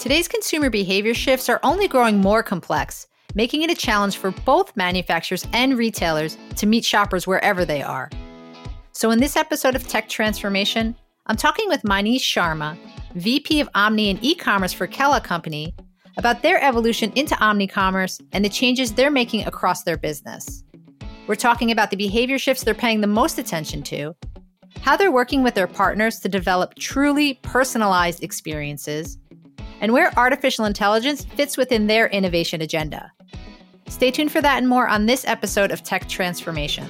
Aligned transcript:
Today's 0.00 0.28
consumer 0.28 0.70
behavior 0.70 1.12
shifts 1.12 1.50
are 1.50 1.60
only 1.62 1.86
growing 1.86 2.22
more 2.22 2.42
complex, 2.42 3.06
making 3.34 3.60
it 3.60 3.70
a 3.70 3.74
challenge 3.74 4.16
for 4.16 4.30
both 4.30 4.74
manufacturers 4.74 5.46
and 5.52 5.76
retailers 5.76 6.38
to 6.56 6.64
meet 6.64 6.86
shoppers 6.86 7.26
wherever 7.26 7.66
they 7.66 7.82
are. 7.82 8.08
So, 8.92 9.10
in 9.10 9.20
this 9.20 9.36
episode 9.36 9.74
of 9.74 9.86
Tech 9.86 10.08
Transformation, 10.08 10.96
I'm 11.26 11.36
talking 11.36 11.68
with 11.68 11.82
Manish 11.82 12.20
Sharma, 12.20 12.78
VP 13.14 13.60
of 13.60 13.68
Omni 13.74 14.08
and 14.08 14.18
E-commerce 14.24 14.72
for 14.72 14.86
Kellogg 14.86 15.22
Company, 15.22 15.74
about 16.16 16.40
their 16.40 16.64
evolution 16.64 17.12
into 17.14 17.38
omni-commerce 17.38 18.22
and 18.32 18.42
the 18.42 18.48
changes 18.48 18.94
they're 18.94 19.10
making 19.10 19.46
across 19.46 19.82
their 19.82 19.98
business. 19.98 20.64
We're 21.26 21.34
talking 21.34 21.70
about 21.70 21.90
the 21.90 21.98
behavior 21.98 22.38
shifts 22.38 22.64
they're 22.64 22.72
paying 22.72 23.02
the 23.02 23.06
most 23.06 23.38
attention 23.38 23.82
to, 23.82 24.16
how 24.80 24.96
they're 24.96 25.12
working 25.12 25.42
with 25.42 25.54
their 25.54 25.66
partners 25.66 26.20
to 26.20 26.28
develop 26.30 26.74
truly 26.76 27.34
personalized 27.42 28.22
experiences, 28.24 29.18
and 29.80 29.92
where 29.92 30.16
artificial 30.18 30.64
intelligence 30.64 31.24
fits 31.24 31.56
within 31.56 31.86
their 31.86 32.06
innovation 32.08 32.60
agenda. 32.60 33.12
Stay 33.88 34.10
tuned 34.10 34.30
for 34.30 34.40
that 34.40 34.58
and 34.58 34.68
more 34.68 34.86
on 34.86 35.06
this 35.06 35.24
episode 35.26 35.72
of 35.72 35.82
Tech 35.82 36.08
Transformation. 36.08 36.86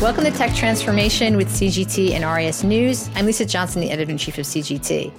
Welcome 0.00 0.24
to 0.24 0.30
Tech 0.32 0.54
Transformation 0.54 1.38
with 1.38 1.48
CGT 1.48 2.10
and 2.10 2.24
RIS 2.24 2.62
News. 2.62 3.08
I'm 3.14 3.24
Lisa 3.24 3.46
Johnson, 3.46 3.80
the 3.80 3.90
editor 3.90 4.10
in 4.10 4.18
chief 4.18 4.36
of 4.36 4.44
CGT. 4.44 5.10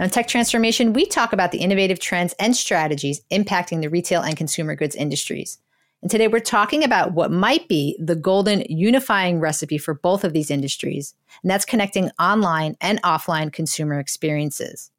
On 0.00 0.08
Tech 0.08 0.28
Transformation, 0.28 0.94
we 0.94 1.04
talk 1.04 1.34
about 1.34 1.52
the 1.52 1.58
innovative 1.58 1.98
trends 1.98 2.34
and 2.38 2.56
strategies 2.56 3.20
impacting 3.30 3.82
the 3.82 3.90
retail 3.90 4.22
and 4.22 4.34
consumer 4.34 4.74
goods 4.74 4.94
industries. 4.94 5.58
And 6.00 6.10
today 6.10 6.28
we're 6.28 6.38
talking 6.38 6.84
about 6.84 7.12
what 7.12 7.32
might 7.32 7.66
be 7.66 7.96
the 7.98 8.14
golden 8.14 8.62
unifying 8.68 9.40
recipe 9.40 9.78
for 9.78 9.94
both 9.94 10.22
of 10.22 10.32
these 10.32 10.50
industries, 10.50 11.14
and 11.42 11.50
that's 11.50 11.64
connecting 11.64 12.10
online 12.20 12.76
and 12.80 13.02
offline 13.02 13.52
consumer 13.52 13.98
experiences. 13.98 14.92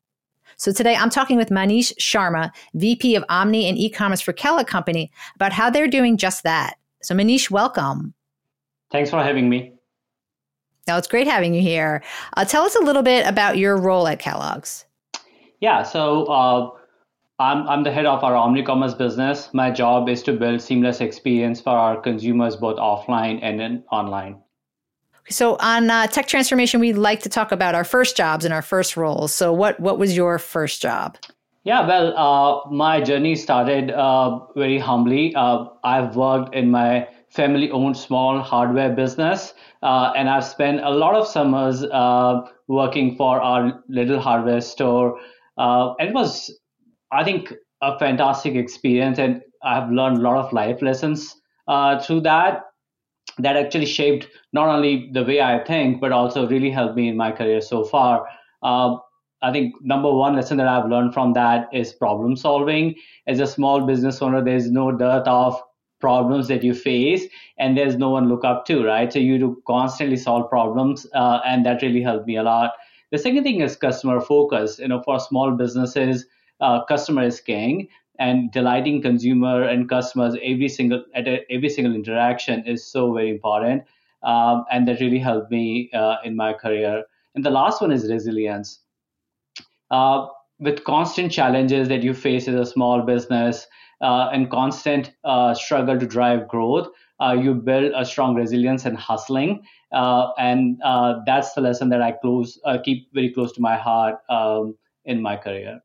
So 0.57 0.73
today 0.73 0.95
I'm 0.95 1.09
talking 1.09 1.37
with 1.37 1.51
Manish 1.51 1.93
Sharma, 1.99 2.51
VP 2.73 3.15
of 3.15 3.23
Omni 3.29 3.69
and 3.69 3.77
e-commerce 3.77 4.19
for 4.19 4.33
Kellogg 4.33 4.67
Company, 4.67 5.09
about 5.35 5.53
how 5.53 5.69
they're 5.69 5.87
doing 5.87 6.17
just 6.17 6.43
that. 6.43 6.75
So 7.01 7.15
Manish, 7.15 7.49
welcome. 7.49 8.13
Thanks 8.91 9.09
for 9.09 9.23
having 9.23 9.47
me. 9.47 9.71
Now, 10.85 10.97
it's 10.97 11.07
great 11.07 11.27
having 11.27 11.53
you 11.53 11.61
here. 11.61 12.03
Uh, 12.35 12.43
tell 12.43 12.63
us 12.63 12.75
a 12.75 12.81
little 12.81 13.03
bit 13.03 13.25
about 13.27 13.57
your 13.57 13.77
role 13.77 14.07
at 14.07 14.19
Kellogg's. 14.19 14.85
Yeah, 15.61 15.83
so 15.83 16.25
uh, 16.25 16.71
I'm, 17.39 17.67
I'm 17.69 17.83
the 17.83 17.91
head 17.91 18.05
of 18.05 18.23
our 18.23 18.33
omnicommerce 18.33 18.97
business. 18.97 19.49
My 19.53 19.71
job 19.71 20.09
is 20.09 20.21
to 20.23 20.33
build 20.33 20.61
seamless 20.61 20.99
experience 20.99 21.61
for 21.61 21.69
our 21.69 21.99
consumers, 21.99 22.57
both 22.57 22.77
offline 22.77 23.39
and 23.41 23.61
in 23.61 23.83
online. 23.91 24.41
So 25.29 25.55
on 25.59 25.89
uh, 25.89 26.07
tech 26.07 26.27
transformation, 26.27 26.81
we 26.81 26.91
like 26.91 27.21
to 27.21 27.29
talk 27.29 27.51
about 27.51 27.75
our 27.75 27.85
first 27.85 28.17
jobs 28.17 28.43
and 28.43 28.53
our 28.53 28.61
first 28.61 28.97
roles. 28.97 29.33
So 29.33 29.53
what 29.53 29.79
what 29.79 29.99
was 29.99 30.15
your 30.17 30.39
first 30.39 30.81
job? 30.81 31.17
Yeah, 31.63 31.87
well, 31.87 32.17
uh, 32.17 32.69
my 32.71 32.99
journey 32.99 33.35
started 33.35 33.91
uh, 33.91 34.39
very 34.55 34.79
humbly. 34.79 35.35
Uh, 35.35 35.65
I've 35.83 36.15
worked 36.15 36.55
in 36.55 36.71
my 36.71 37.07
family-owned 37.29 37.95
small 37.95 38.39
hardware 38.41 38.89
business, 38.89 39.53
uh, 39.83 40.11
and 40.15 40.29
I've 40.29 40.45
spent 40.45 40.79
a 40.79 40.89
lot 40.89 41.15
of 41.15 41.27
summers 41.27 41.83
uh, 41.83 42.41
working 42.67 43.15
for 43.15 43.39
our 43.39 43.83
little 43.87 44.19
hardware 44.19 44.61
store. 44.61 45.19
and 45.57 46.09
it 46.09 46.13
was 46.13 46.58
I 47.11 47.23
think 47.23 47.53
a 47.81 47.97
fantastic 47.97 48.55
experience, 48.55 49.19
and 49.19 49.41
I've 49.63 49.89
learned 49.91 50.17
a 50.17 50.21
lot 50.21 50.37
of 50.37 50.53
life 50.53 50.81
lessons 50.81 51.35
uh, 51.67 52.01
through 52.01 52.21
that. 52.21 52.63
That 53.37 53.55
actually 53.55 53.85
shaped 53.85 54.27
not 54.51 54.67
only 54.67 55.09
the 55.13 55.23
way 55.23 55.41
I 55.41 55.63
think, 55.63 56.01
but 56.01 56.11
also 56.11 56.47
really 56.47 56.71
helped 56.71 56.95
me 56.95 57.07
in 57.07 57.15
my 57.15 57.31
career 57.31 57.61
so 57.61 57.83
far. 57.85 58.27
Uh, 58.61 58.97
I 59.41 59.51
think 59.53 59.75
number 59.81 60.11
one 60.13 60.35
lesson 60.35 60.57
that 60.57 60.67
I've 60.67 60.89
learned 60.89 61.13
from 61.13 61.31
that 61.33 61.69
is 61.71 61.93
problem 61.93 62.35
solving. 62.35 62.95
As 63.27 63.39
a 63.39 63.47
small 63.47 63.85
business 63.85 64.21
owner, 64.21 64.43
there's 64.43 64.69
no 64.69 64.91
dearth 64.91 65.27
of 65.27 65.61
problems 66.01 66.47
that 66.49 66.63
you 66.63 66.73
face, 66.73 67.25
and 67.57 67.77
there's 67.77 67.95
no 67.95 68.09
one 68.09 68.27
look 68.27 68.43
up 68.43 68.65
to, 68.65 68.83
right? 68.83 69.11
So 69.11 69.19
you 69.19 69.37
do 69.37 69.61
constantly 69.65 70.17
solve 70.17 70.49
problems, 70.49 71.07
uh, 71.13 71.39
and 71.45 71.65
that 71.65 71.81
really 71.81 72.01
helped 72.01 72.27
me 72.27 72.35
a 72.37 72.43
lot. 72.43 72.73
The 73.11 73.17
second 73.17 73.43
thing 73.43 73.61
is 73.61 73.75
customer 73.75 74.19
focus. 74.19 74.79
You 74.79 74.89
know, 74.89 75.01
for 75.03 75.19
small 75.19 75.51
businesses, 75.51 76.25
uh, 76.61 76.83
customer 76.85 77.23
is 77.23 77.39
king 77.39 77.87
and 78.19 78.51
delighting 78.51 79.01
consumer 79.01 79.63
and 79.63 79.89
customers 79.89 80.35
every 80.43 80.67
single 80.67 81.03
at 81.15 81.27
every 81.49 81.69
single 81.69 81.95
interaction 81.95 82.65
is 82.67 82.85
so 82.85 83.13
very 83.13 83.29
important 83.29 83.83
um, 84.23 84.65
and 84.71 84.87
that 84.87 84.99
really 84.99 85.19
helped 85.19 85.51
me 85.51 85.89
uh, 85.93 86.17
in 86.23 86.35
my 86.35 86.53
career. 86.53 87.03
And 87.35 87.45
the 87.45 87.49
last 87.49 87.81
one 87.81 87.91
is 87.91 88.09
resilience. 88.09 88.81
Uh, 89.91 90.27
with 90.59 90.83
constant 90.83 91.31
challenges 91.31 91.87
that 91.87 92.03
you 92.03 92.13
face 92.13 92.47
as 92.47 92.55
a 92.55 92.65
small 92.65 93.01
business 93.01 93.65
uh, 94.01 94.29
and 94.33 94.51
constant 94.51 95.13
uh, 95.23 95.53
struggle 95.53 95.97
to 95.97 96.05
drive 96.05 96.47
growth 96.47 96.87
uh, 97.21 97.33
you 97.33 97.53
build 97.53 97.91
a 97.95 98.05
strong 98.05 98.35
resilience 98.35 98.85
and 98.85 98.97
hustling 98.97 99.63
and 99.91 100.77
that's 101.25 101.53
the 101.53 101.61
lesson 101.61 101.89
that 101.89 102.01
i 102.01 102.11
close 102.11 102.59
keep 102.83 103.07
very 103.13 103.31
close 103.33 103.51
to 103.51 103.61
my 103.61 103.75
heart 103.77 104.15
um, 104.29 104.77
in 105.05 105.21
my 105.21 105.35
career 105.35 105.81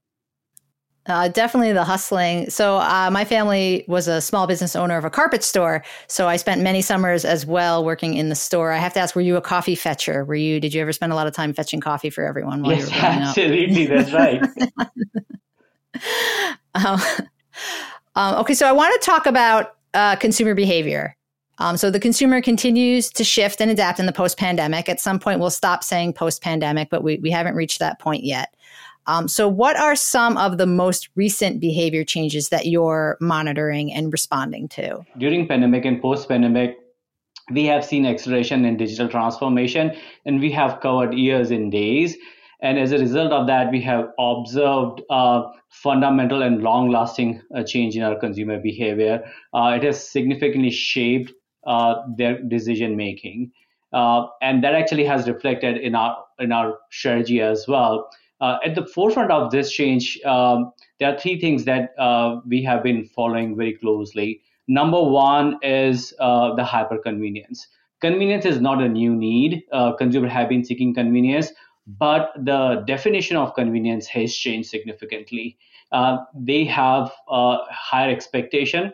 uh, 1.06 1.28
definitely 1.28 1.72
the 1.72 1.84
hustling. 1.84 2.48
So, 2.48 2.78
uh, 2.78 3.10
my 3.12 3.24
family 3.24 3.84
was 3.88 4.08
a 4.08 4.20
small 4.20 4.46
business 4.46 4.74
owner 4.74 4.96
of 4.96 5.04
a 5.04 5.10
carpet 5.10 5.44
store. 5.44 5.84
So, 6.06 6.28
I 6.28 6.36
spent 6.36 6.62
many 6.62 6.80
summers 6.80 7.24
as 7.24 7.44
well 7.44 7.84
working 7.84 8.14
in 8.14 8.30
the 8.30 8.34
store. 8.34 8.72
I 8.72 8.78
have 8.78 8.94
to 8.94 9.00
ask, 9.00 9.14
were 9.14 9.20
you 9.20 9.36
a 9.36 9.42
coffee 9.42 9.74
fetcher? 9.74 10.24
Were 10.24 10.34
you? 10.34 10.60
Did 10.60 10.72
you 10.72 10.80
ever 10.80 10.92
spend 10.92 11.12
a 11.12 11.14
lot 11.16 11.26
of 11.26 11.34
time 11.34 11.52
fetching 11.52 11.80
coffee 11.80 12.10
for 12.10 12.24
everyone? 12.24 12.62
While 12.62 12.72
yes, 12.72 12.90
you 12.90 12.96
were 12.96 13.02
absolutely. 13.04 13.86
That's 13.86 14.12
right. 14.12 14.42
um, 16.74 17.00
um, 18.16 18.36
okay, 18.36 18.54
so 18.54 18.66
I 18.66 18.72
want 18.72 19.00
to 19.00 19.04
talk 19.04 19.26
about 19.26 19.76
uh, 19.92 20.16
consumer 20.16 20.54
behavior. 20.54 21.16
Um, 21.58 21.76
so 21.76 21.90
the 21.90 22.00
consumer 22.00 22.40
continues 22.40 23.10
to 23.10 23.24
shift 23.24 23.60
and 23.60 23.70
adapt 23.70 24.00
in 24.00 24.06
the 24.06 24.12
post 24.12 24.38
pandemic. 24.38 24.88
At 24.88 25.00
some 25.00 25.20
point, 25.20 25.38
we'll 25.38 25.50
stop 25.50 25.84
saying 25.84 26.14
post 26.14 26.42
pandemic, 26.42 26.90
but 26.90 27.04
we, 27.04 27.18
we 27.18 27.30
haven't 27.30 27.54
reached 27.54 27.78
that 27.78 28.00
point 28.00 28.24
yet. 28.24 28.54
Um, 29.06 29.28
so, 29.28 29.48
what 29.48 29.76
are 29.76 29.96
some 29.96 30.36
of 30.36 30.58
the 30.58 30.66
most 30.66 31.08
recent 31.14 31.60
behavior 31.60 32.04
changes 32.04 32.48
that 32.48 32.66
you're 32.66 33.16
monitoring 33.20 33.92
and 33.92 34.12
responding 34.12 34.68
to? 34.68 35.04
During 35.18 35.46
pandemic 35.46 35.84
and 35.84 36.00
post 36.00 36.28
pandemic, 36.28 36.76
we 37.50 37.64
have 37.66 37.84
seen 37.84 38.06
acceleration 38.06 38.64
in 38.64 38.76
digital 38.76 39.08
transformation, 39.08 39.94
and 40.24 40.40
we 40.40 40.50
have 40.52 40.80
covered 40.80 41.14
years 41.14 41.50
in 41.50 41.70
days. 41.70 42.16
And 42.62 42.78
as 42.78 42.92
a 42.92 42.98
result 42.98 43.32
of 43.32 43.46
that, 43.46 43.70
we 43.70 43.82
have 43.82 44.08
observed 44.18 45.02
fundamental 45.68 46.42
and 46.42 46.62
long 46.62 46.88
lasting 46.88 47.42
uh, 47.54 47.62
change 47.64 47.96
in 47.96 48.02
our 48.02 48.18
consumer 48.18 48.58
behavior. 48.58 49.22
Uh, 49.52 49.74
it 49.76 49.82
has 49.82 50.08
significantly 50.08 50.70
shaped 50.70 51.32
uh, 51.66 51.96
their 52.16 52.40
decision 52.42 52.96
making. 52.96 53.50
Uh, 53.92 54.26
and 54.40 54.64
that 54.64 54.74
actually 54.74 55.04
has 55.04 55.28
reflected 55.28 55.76
in 55.76 55.94
our 55.94 56.16
in 56.38 56.52
our 56.52 56.78
strategy 56.90 57.40
as 57.40 57.66
well. 57.68 58.08
Uh, 58.40 58.58
at 58.64 58.74
the 58.74 58.86
forefront 58.86 59.30
of 59.30 59.50
this 59.50 59.70
change, 59.72 60.20
um, 60.24 60.72
there 60.98 61.14
are 61.14 61.18
three 61.18 61.40
things 61.40 61.64
that 61.64 61.94
uh, 61.98 62.40
we 62.46 62.62
have 62.62 62.82
been 62.82 63.04
following 63.04 63.56
very 63.56 63.74
closely. 63.74 64.40
Number 64.66 65.02
one 65.02 65.58
is 65.62 66.14
uh, 66.20 66.54
the 66.54 66.64
hyper 66.64 66.98
convenience. 66.98 67.66
Convenience 68.00 68.44
is 68.44 68.60
not 68.60 68.82
a 68.82 68.88
new 68.88 69.14
need. 69.14 69.62
Uh, 69.72 69.92
consumers 69.92 70.32
have 70.32 70.48
been 70.48 70.64
seeking 70.64 70.94
convenience, 70.94 71.52
but 71.86 72.32
the 72.36 72.82
definition 72.86 73.36
of 73.36 73.54
convenience 73.54 74.06
has 74.06 74.34
changed 74.34 74.68
significantly. 74.68 75.56
Uh, 75.92 76.18
they 76.34 76.64
have 76.64 77.12
a 77.28 77.58
higher 77.70 78.10
expectation, 78.10 78.92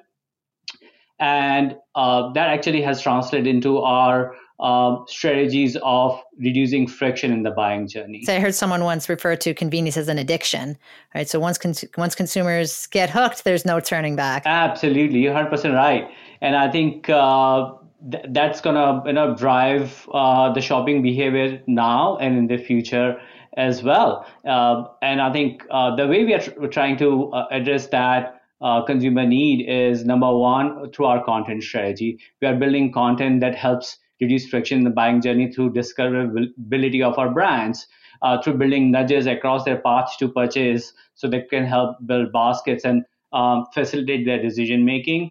and 1.18 1.76
uh, 1.94 2.32
that 2.32 2.48
actually 2.48 2.82
has 2.82 3.00
translated 3.00 3.46
into 3.46 3.78
our 3.78 4.34
um, 4.60 5.04
strategies 5.08 5.76
of 5.82 6.20
reducing 6.38 6.86
friction 6.86 7.32
in 7.32 7.42
the 7.42 7.50
buying 7.50 7.88
journey. 7.88 8.22
So 8.24 8.34
I 8.34 8.40
heard 8.40 8.54
someone 8.54 8.84
once 8.84 9.08
refer 9.08 9.34
to 9.36 9.54
convenience 9.54 9.96
as 9.96 10.08
an 10.08 10.18
addiction, 10.18 10.76
right? 11.14 11.28
So 11.28 11.40
once 11.40 11.56
cons- 11.56 11.84
once 11.96 12.14
consumers 12.14 12.86
get 12.88 13.08
hooked, 13.08 13.44
there's 13.44 13.64
no 13.64 13.80
turning 13.80 14.16
back. 14.16 14.42
Absolutely, 14.44 15.20
you're 15.20 15.34
100% 15.34 15.74
right, 15.74 16.08
and 16.42 16.56
I 16.56 16.70
think 16.70 17.08
uh, 17.08 17.72
th- 18.10 18.26
that's 18.28 18.60
gonna 18.60 19.02
you 19.06 19.14
know 19.14 19.34
drive 19.34 20.06
uh, 20.12 20.52
the 20.52 20.60
shopping 20.60 21.02
behavior 21.02 21.62
now 21.66 22.18
and 22.18 22.36
in 22.36 22.46
the 22.46 22.58
future 22.58 23.18
as 23.56 23.82
well. 23.82 24.26
Uh, 24.46 24.84
and 25.00 25.22
I 25.22 25.32
think 25.32 25.64
uh, 25.70 25.96
the 25.96 26.06
way 26.06 26.24
we 26.24 26.34
are 26.34 26.40
tr- 26.40 26.66
trying 26.66 26.98
to 26.98 27.32
uh, 27.32 27.46
address 27.50 27.86
that. 27.88 28.36
Uh, 28.62 28.84
consumer 28.84 29.24
need 29.24 29.66
is 29.66 30.04
number 30.04 30.30
one 30.30 30.92
through 30.92 31.06
our 31.06 31.24
content 31.24 31.62
strategy. 31.62 32.18
We 32.42 32.46
are 32.46 32.54
building 32.54 32.92
content 32.92 33.40
that 33.40 33.54
helps 33.54 33.96
reduce 34.20 34.46
friction 34.46 34.78
in 34.78 34.84
the 34.84 34.90
buying 34.90 35.20
journey 35.20 35.52
through 35.52 35.72
discoverability 35.72 37.02
of 37.02 37.19
our 37.19 37.31
brands, 37.31 37.87
uh, 38.22 38.40
through 38.43 38.55
building 38.55 38.90
nudges 38.90 39.26
across 39.26 39.64
their 39.64 39.78
paths 39.78 40.17
to 40.19 40.28
purchase 40.28 40.93
so 41.14 41.28
they 41.28 41.43
can 41.43 41.64
help 41.64 41.96
build 42.06 42.32
baskets 42.32 42.84
and 42.84 43.05
um, 43.32 43.67
facilitate 43.72 44.26
their 44.26 44.40
decision 44.40 44.84
making. 44.84 45.31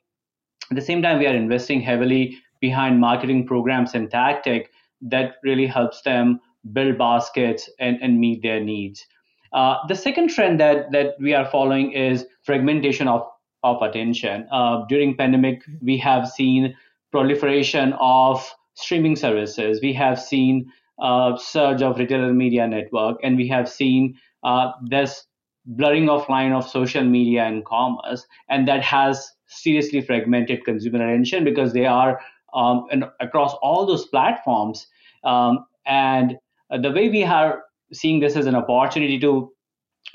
At 0.71 0.75
the 0.75 0.81
same 0.81 1.01
time, 1.01 1.19
we 1.19 1.27
are 1.27 1.35
investing 1.35 1.81
heavily 1.81 2.37
behind 2.61 2.99
marketing 2.99 3.47
programs 3.47 3.93
and 3.95 4.09
tactic 4.09 4.71
that 5.01 5.35
really 5.43 5.65
helps 5.65 6.01
them 6.01 6.39
build 6.73 6.97
baskets 6.97 7.69
and, 7.79 7.97
and 8.01 8.19
meet 8.19 8.41
their 8.43 8.59
needs. 8.59 9.05
Uh, 9.53 9.77
the 9.87 9.95
second 9.95 10.29
trend 10.29 10.59
that, 10.59 10.91
that 10.91 11.15
we 11.19 11.33
are 11.33 11.45
following 11.49 11.91
is 11.91 12.25
fragmentation 12.43 13.07
of, 13.07 13.25
of 13.63 13.81
attention. 13.81 14.47
Uh, 14.51 14.85
during 14.87 15.15
pandemic, 15.15 15.63
we 15.81 15.97
have 15.97 16.27
seen 16.27 16.75
proliferation 17.11 17.93
of 17.99 18.53
streaming 18.79 19.15
services. 19.15 19.79
We 19.81 19.93
have 19.93 20.19
seen 20.19 20.71
a 20.99 21.37
surge 21.37 21.81
of 21.81 21.97
retailer 21.97 22.33
media 22.33 22.67
network, 22.67 23.17
and 23.23 23.37
we 23.37 23.47
have 23.47 23.69
seen 23.69 24.17
uh, 24.43 24.71
this 24.85 25.25
blurring 25.65 26.09
of 26.09 26.27
line 26.29 26.51
of 26.51 26.67
social 26.67 27.03
media 27.03 27.43
and 27.43 27.65
commerce, 27.65 28.25
and 28.49 28.67
that 28.67 28.81
has 28.83 29.31
seriously 29.47 30.01
fragmented 30.01 30.65
consumer 30.65 31.03
attention 31.07 31.43
because 31.43 31.73
they 31.73 31.85
are 31.85 32.19
um, 32.53 32.85
in, 32.91 33.03
across 33.19 33.53
all 33.61 33.85
those 33.85 34.05
platforms. 34.07 34.87
Um, 35.23 35.65
and 35.85 36.37
the 36.69 36.91
way 36.91 37.09
we 37.09 37.23
are 37.23 37.63
seeing 37.91 38.19
this 38.19 38.35
as 38.35 38.45
an 38.45 38.55
opportunity 38.55 39.19
to 39.19 39.51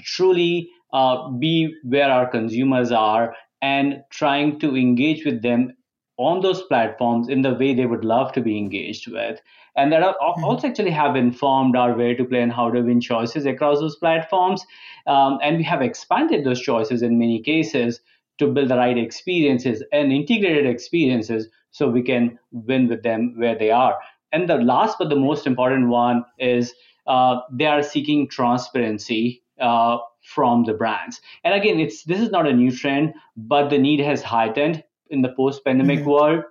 truly 0.03 0.69
uh, 0.93 1.29
be 1.31 1.75
where 1.83 2.11
our 2.11 2.29
consumers 2.29 2.93
are 2.93 3.35
and 3.63 4.03
trying 4.11 4.59
to 4.61 4.77
engage 4.77 5.25
with 5.25 5.43
them 5.43 5.75
on 6.17 6.41
those 6.41 6.63
platforms 6.63 7.29
in 7.29 7.43
the 7.43 7.55
way 7.55 7.75
they 7.75 7.87
would 7.87 8.05
love 8.05 8.33
to 8.33 8.41
be 8.41 8.57
engaged 8.57 9.11
with. 9.11 9.41
And 9.77 9.93
that 9.93 10.03
mm-hmm. 10.03 10.45
also 10.45 10.69
actually 10.69 10.93
have 10.93 11.17
informed 11.17 11.77
our 11.77 11.97
way 11.97 12.15
to 12.15 12.25
play 12.25 12.41
and 12.41 12.53
how 12.53 12.71
to 12.71 12.81
win 12.83 13.01
choices 13.01 13.47
across 13.47 13.81
those 13.81 13.97
platforms. 13.97 14.65
Um, 15.07 15.39
and 15.43 15.57
we 15.57 15.65
have 15.65 15.83
expanded 15.83 16.45
those 16.45 16.61
choices 16.61 17.03
in 17.03 17.19
many 17.19 17.43
cases 17.43 18.01
to 18.39 18.47
build 18.47 18.69
the 18.69 18.77
right 18.77 18.97
experiences 18.97 19.83
and 19.93 20.13
integrated 20.13 20.67
experiences 20.67 21.49
so 21.71 21.89
we 21.89 22.03
can 22.03 22.39
win 22.53 22.89
with 22.89 23.03
them 23.03 23.35
where 23.37 23.59
they 23.59 23.71
are. 23.71 23.99
And 24.33 24.49
the 24.49 24.57
last 24.57 24.99
but 24.99 25.11
the 25.11 25.17
most 25.17 25.47
important 25.47 25.89
one 25.89 26.25
is 26.39 26.75
uh, 27.07 27.41
they 27.53 27.67
are 27.67 27.83
seeking 27.83 28.29
transparency 28.29 29.43
uh, 29.61 29.99
from 30.23 30.65
the 30.65 30.75
brands. 30.75 31.21
And 31.45 31.55
again, 31.55 31.79
it's 31.79 32.05
this 32.05 32.21
is 32.21 32.31
not 32.31 32.47
a 32.47 32.53
new 32.53 32.73
trend, 32.73 33.15
but 33.37 33.69
the 33.71 33.79
need 33.79 34.01
has 34.01 34.23
heightened 34.23 34.83
in 35.11 35.23
the 35.23 35.31
post-pandemic 35.31 36.01
mm-hmm. 36.01 36.11
world. 36.11 36.45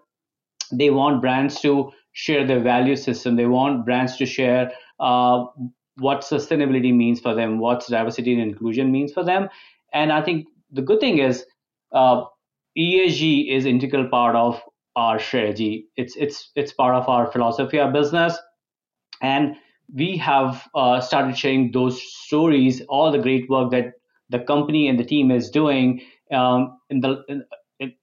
They 0.72 0.90
want 0.90 1.22
brands 1.22 1.60
to 1.62 1.92
share 2.14 2.46
their 2.46 2.60
value 2.60 2.96
system. 2.96 3.36
They 3.36 3.46
want 3.46 3.86
brands 3.86 4.18
to 4.18 4.26
share 4.26 4.72
uh, 5.00 5.46
what 5.98 6.22
sustainability 6.22 6.94
means 6.94 7.20
for 7.20 7.36
them, 7.36 7.60
what 7.60 7.86
diversity 7.88 8.34
and 8.34 8.42
inclusion 8.42 8.92
means 8.92 9.12
for 9.14 9.24
them. 9.24 9.50
And 9.94 10.12
I 10.12 10.22
think 10.22 10.48
the 10.72 10.82
good 10.82 11.00
thing 11.00 11.20
is 11.20 11.46
uh, 11.92 12.26
ESG 12.78 13.52
is 13.52 13.66
integral 13.66 14.08
part 14.10 14.36
of 14.36 14.62
our 14.96 15.20
strategy. 15.20 15.88
It's 15.96 16.16
it's 16.16 16.52
it's 16.56 16.74
part 16.74 16.96
of 16.96 17.08
our 17.10 17.32
philosophy, 17.32 17.80
our 17.80 17.92
business, 17.92 18.38
and 19.22 19.56
we 19.94 20.18
have 20.18 20.68
uh, 20.76 21.00
started 21.02 21.38
sharing 21.38 21.72
those 21.72 22.02
stories, 22.02 22.82
all 22.90 23.12
the 23.12 23.20
great 23.20 23.50
work 23.50 23.72
that 23.72 23.94
the 24.30 24.40
company 24.40 24.88
and 24.88 25.00
the 25.00 25.04
team 25.04 25.30
is 25.32 25.50
doing 25.50 26.02
um, 26.32 26.80
in 26.90 27.02
the 27.02 27.24
in, 27.28 27.44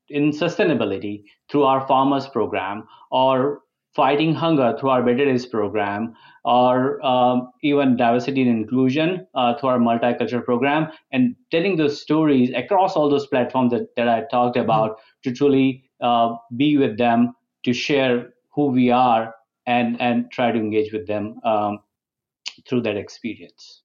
in 0.09 0.31
sustainability 0.31 1.25
through 1.51 1.65
our 1.65 1.87
farmers 1.87 2.27
program 2.29 2.87
or 3.11 3.63
fighting 3.95 4.35
hunger 4.35 4.77
through 4.79 4.91
our 4.91 5.03
better 5.03 5.25
days 5.25 5.47
program 5.47 6.15
or 6.45 7.05
um, 7.05 7.51
even 7.63 7.97
diversity 7.97 8.43
and 8.43 8.51
inclusion 8.51 9.27
uh, 9.35 9.55
through 9.59 9.69
our 9.69 9.79
multicultural 9.79 10.45
program 10.45 10.89
and 11.13 11.35
telling 11.51 11.77
those 11.77 12.01
stories 12.01 12.51
across 12.55 12.95
all 12.95 13.11
those 13.11 13.27
platforms 13.27 13.73
that, 13.73 13.89
that 13.97 14.09
i 14.09 14.21
talked 14.31 14.57
mm-hmm. 14.57 14.65
about 14.65 14.93
mm-hmm. 14.93 15.31
to 15.31 15.37
truly 15.37 15.85
uh, 16.01 16.37
be 16.57 16.77
with 16.77 16.97
them 16.99 17.33
to 17.65 17.73
share 17.73 18.31
who 18.55 18.67
we 18.67 18.91
are 18.91 19.35
and 19.67 20.01
and 20.01 20.31
try 20.31 20.51
to 20.51 20.59
engage 20.59 20.93
with 20.93 21.07
them 21.07 21.39
um, 21.45 21.81
through 22.69 22.81
that 22.81 22.97
experience 22.97 23.83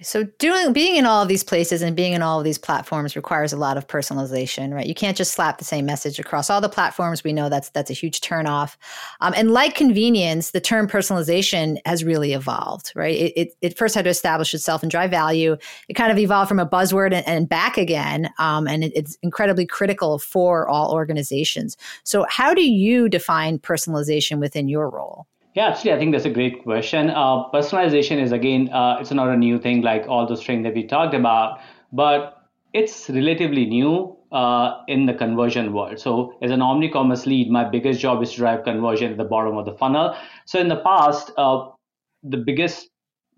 so 0.00 0.24
doing 0.38 0.72
being 0.72 0.96
in 0.96 1.06
all 1.06 1.22
of 1.22 1.28
these 1.28 1.44
places 1.44 1.82
and 1.82 1.94
being 1.94 2.12
in 2.12 2.22
all 2.22 2.38
of 2.38 2.44
these 2.44 2.58
platforms 2.58 3.14
requires 3.14 3.52
a 3.52 3.56
lot 3.56 3.76
of 3.76 3.86
personalization, 3.86 4.72
right? 4.72 4.86
You 4.86 4.94
can't 4.94 5.16
just 5.16 5.32
slap 5.32 5.58
the 5.58 5.64
same 5.64 5.86
message 5.86 6.18
across 6.18 6.50
all 6.50 6.60
the 6.60 6.68
platforms. 6.68 7.22
We 7.22 7.32
know 7.32 7.48
that's 7.48 7.70
that's 7.70 7.90
a 7.90 7.94
huge 7.94 8.20
turnoff. 8.20 8.76
Um, 9.20 9.32
and 9.36 9.50
like 9.52 9.74
convenience, 9.74 10.50
the 10.50 10.60
term 10.60 10.88
personalization 10.88 11.78
has 11.86 12.04
really 12.04 12.32
evolved, 12.32 12.92
right? 12.94 13.14
It, 13.14 13.32
it, 13.36 13.54
it, 13.60 13.78
first 13.78 13.94
had 13.94 14.04
to 14.04 14.10
establish 14.10 14.54
itself 14.54 14.82
and 14.82 14.90
drive 14.90 15.10
value. 15.10 15.56
It 15.88 15.94
kind 15.94 16.10
of 16.10 16.18
evolved 16.18 16.48
from 16.48 16.58
a 16.58 16.66
buzzword 16.66 17.12
and, 17.12 17.26
and 17.26 17.48
back 17.48 17.76
again, 17.76 18.30
um, 18.38 18.66
and 18.66 18.84
it, 18.84 18.92
it's 18.94 19.16
incredibly 19.22 19.66
critical 19.66 20.18
for 20.18 20.68
all 20.68 20.92
organizations. 20.92 21.76
So, 22.04 22.26
how 22.28 22.54
do 22.54 22.68
you 22.68 23.08
define 23.08 23.58
personalization 23.58 24.38
within 24.38 24.68
your 24.68 24.90
role? 24.90 25.26
Yeah, 25.54 25.68
actually, 25.68 25.92
I 25.92 25.98
think 25.98 26.12
that's 26.12 26.24
a 26.24 26.30
great 26.30 26.62
question. 26.62 27.10
Uh, 27.10 27.48
personalization 27.50 28.18
is 28.22 28.32
again, 28.32 28.70
uh, 28.70 28.96
it's 29.00 29.10
not 29.10 29.28
a 29.28 29.36
new 29.36 29.58
thing 29.58 29.82
like 29.82 30.06
all 30.08 30.26
those 30.26 30.44
things 30.44 30.64
that 30.64 30.74
we 30.74 30.86
talked 30.86 31.14
about, 31.14 31.60
but 31.92 32.38
it's 32.72 33.10
relatively 33.10 33.66
new 33.66 34.16
uh, 34.32 34.80
in 34.88 35.04
the 35.04 35.12
conversion 35.12 35.74
world. 35.74 35.98
So, 35.98 36.34
as 36.40 36.50
an 36.50 36.62
omni-commerce 36.62 37.26
lead, 37.26 37.50
my 37.50 37.64
biggest 37.68 38.00
job 38.00 38.22
is 38.22 38.30
to 38.32 38.38
drive 38.38 38.64
conversion 38.64 39.12
at 39.12 39.18
the 39.18 39.24
bottom 39.24 39.58
of 39.58 39.66
the 39.66 39.74
funnel. 39.74 40.16
So, 40.46 40.58
in 40.58 40.68
the 40.68 40.80
past, 40.80 41.32
uh, 41.36 41.68
the 42.22 42.38
biggest 42.38 42.88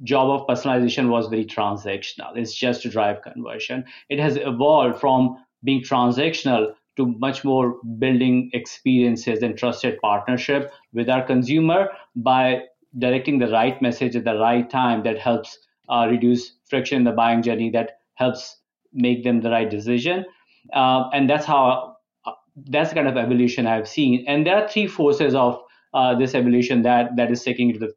job 0.05 0.31
of 0.31 0.47
personalization 0.47 1.09
was 1.09 1.27
very 1.27 1.45
transactional. 1.45 2.37
It's 2.37 2.55
just 2.55 2.83
to 2.83 2.91
drive 2.91 3.23
conversion. 3.23 3.87
It 4.09 4.21
has 4.21 4.37
evolved 4.37 5.01
from 5.01 5.45
being 5.65 5.83
transactional 5.83 6.75
to 6.97 7.07
much 7.07 7.45
more 7.45 7.77
building 7.99 8.51
experiences 8.53 9.43
and 9.43 9.57
trusted 9.59 9.99
partnership 10.01 10.73
with 10.93 11.09
our 11.09 11.23
consumer 11.23 11.89
by 12.17 12.61
directing 12.99 13.39
the 13.39 13.49
right 13.49 13.81
message 13.83 14.15
at 14.15 14.25
the 14.25 14.39
right 14.39 14.71
time 14.71 15.03
that 15.03 15.19
helps 15.19 15.59
uh, 15.89 16.07
reduce 16.09 16.55
friction 16.69 16.99
in 16.99 17.05
the 17.05 17.13
buying 17.13 17.43
journey 17.43 17.71
that 17.71 17.99
helps 18.15 18.59
make 18.93 19.25
them 19.25 19.41
the 19.41 19.51
right 19.51 19.71
decision. 19.71 20.25
Uh, 20.73 21.09
and 21.13 21.29
that's 21.29 21.45
how 21.45 21.97
uh, 22.25 22.33
that's 22.71 22.91
the 22.91 22.95
kind 22.95 23.09
of 23.09 23.17
evolution 23.17 23.67
i've 23.67 23.89
seen. 23.89 24.25
And 24.29 24.47
there 24.47 24.57
are 24.57 24.69
three 24.69 24.87
forces 24.87 25.35
of 25.35 25.61
uh, 25.93 26.15
this 26.17 26.35
evolution 26.35 26.83
that 26.83 27.17
that 27.17 27.31
is 27.31 27.43
taking 27.43 27.73
to 27.73 27.79
the 27.79 27.93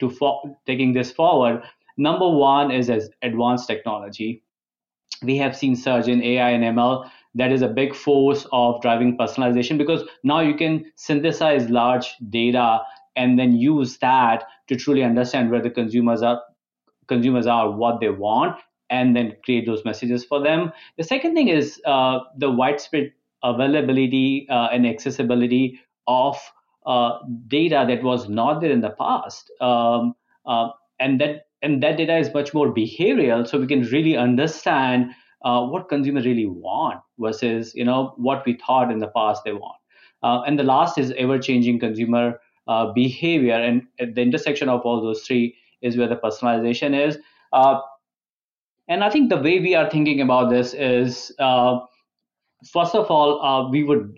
to 0.00 0.10
fo- 0.10 0.58
taking 0.66 0.92
this 0.92 1.12
forward. 1.12 1.62
Number 1.96 2.28
one 2.28 2.70
is 2.70 2.90
as 2.90 3.10
advanced 3.22 3.66
technology. 3.66 4.42
We 5.22 5.36
have 5.36 5.56
seen 5.56 5.76
surge 5.76 6.08
in 6.08 6.22
ai 6.22 6.50
and 6.50 6.64
ml 6.64 7.10
that 7.34 7.52
is 7.52 7.62
a 7.62 7.68
big 7.68 7.94
force 7.94 8.46
of 8.52 8.80
driving 8.82 9.16
personalization 9.16 9.78
because 9.78 10.02
now 10.24 10.40
you 10.40 10.54
can 10.54 10.84
synthesize 10.96 11.70
large 11.70 12.16
data 12.28 12.80
and 13.16 13.38
then 13.38 13.52
use 13.52 13.98
that 13.98 14.44
to 14.68 14.76
truly 14.76 15.02
understand 15.02 15.50
where 15.50 15.62
the 15.62 15.70
consumers 15.70 16.22
are 16.22 16.42
consumers 17.06 17.46
are 17.46 17.70
what 17.70 18.00
they 18.00 18.08
want 18.08 18.56
and 18.88 19.16
then 19.16 19.36
create 19.44 19.66
those 19.66 19.84
messages 19.84 20.24
for 20.24 20.42
them. 20.42 20.72
The 20.96 21.04
second 21.04 21.34
thing 21.34 21.48
is 21.48 21.80
uh, 21.84 22.20
the 22.36 22.50
widespread 22.50 23.12
availability 23.42 24.46
uh, 24.50 24.68
and 24.72 24.86
accessibility 24.86 25.80
of 26.06 26.36
uh, 26.86 27.18
data 27.46 27.84
that 27.88 28.02
was 28.02 28.28
not 28.28 28.60
there 28.60 28.70
in 28.70 28.80
the 28.80 28.90
past. 28.90 29.50
Um, 29.60 30.14
uh, 30.46 30.70
and 30.98 31.20
that 31.20 31.46
and 31.62 31.82
that 31.82 31.96
data 31.96 32.16
is 32.16 32.32
much 32.32 32.54
more 32.54 32.72
behavioral 32.72 33.46
so 33.46 33.58
we 33.58 33.66
can 33.66 33.82
really 33.82 34.16
understand 34.16 35.10
uh, 35.42 35.64
what 35.64 35.88
consumers 35.88 36.26
really 36.26 36.46
want 36.46 37.00
versus 37.18 37.74
you 37.74 37.84
know 37.84 38.14
what 38.16 38.44
we 38.46 38.54
thought 38.54 38.90
in 38.90 38.98
the 38.98 39.08
past 39.08 39.42
they 39.44 39.52
want. 39.52 39.76
Uh, 40.22 40.42
and 40.46 40.58
the 40.58 40.62
last 40.62 40.98
is 40.98 41.12
ever-changing 41.16 41.78
consumer 41.78 42.38
uh, 42.68 42.92
behavior, 42.92 43.54
and 43.54 43.82
at 43.98 44.14
the 44.14 44.20
intersection 44.20 44.68
of 44.68 44.80
all 44.82 45.02
those 45.02 45.22
three 45.22 45.56
is 45.82 45.96
where 45.96 46.08
the 46.08 46.16
personalization 46.16 46.94
is. 47.06 47.18
Uh, 47.52 47.80
and 48.88 49.02
I 49.02 49.10
think 49.10 49.30
the 49.30 49.36
way 49.38 49.60
we 49.60 49.74
are 49.74 49.88
thinking 49.88 50.20
about 50.20 50.50
this 50.50 50.74
is, 50.74 51.32
uh, 51.38 51.78
first 52.70 52.94
of 52.94 53.10
all, 53.10 53.40
uh, 53.42 53.70
we 53.70 53.82
would 53.82 54.16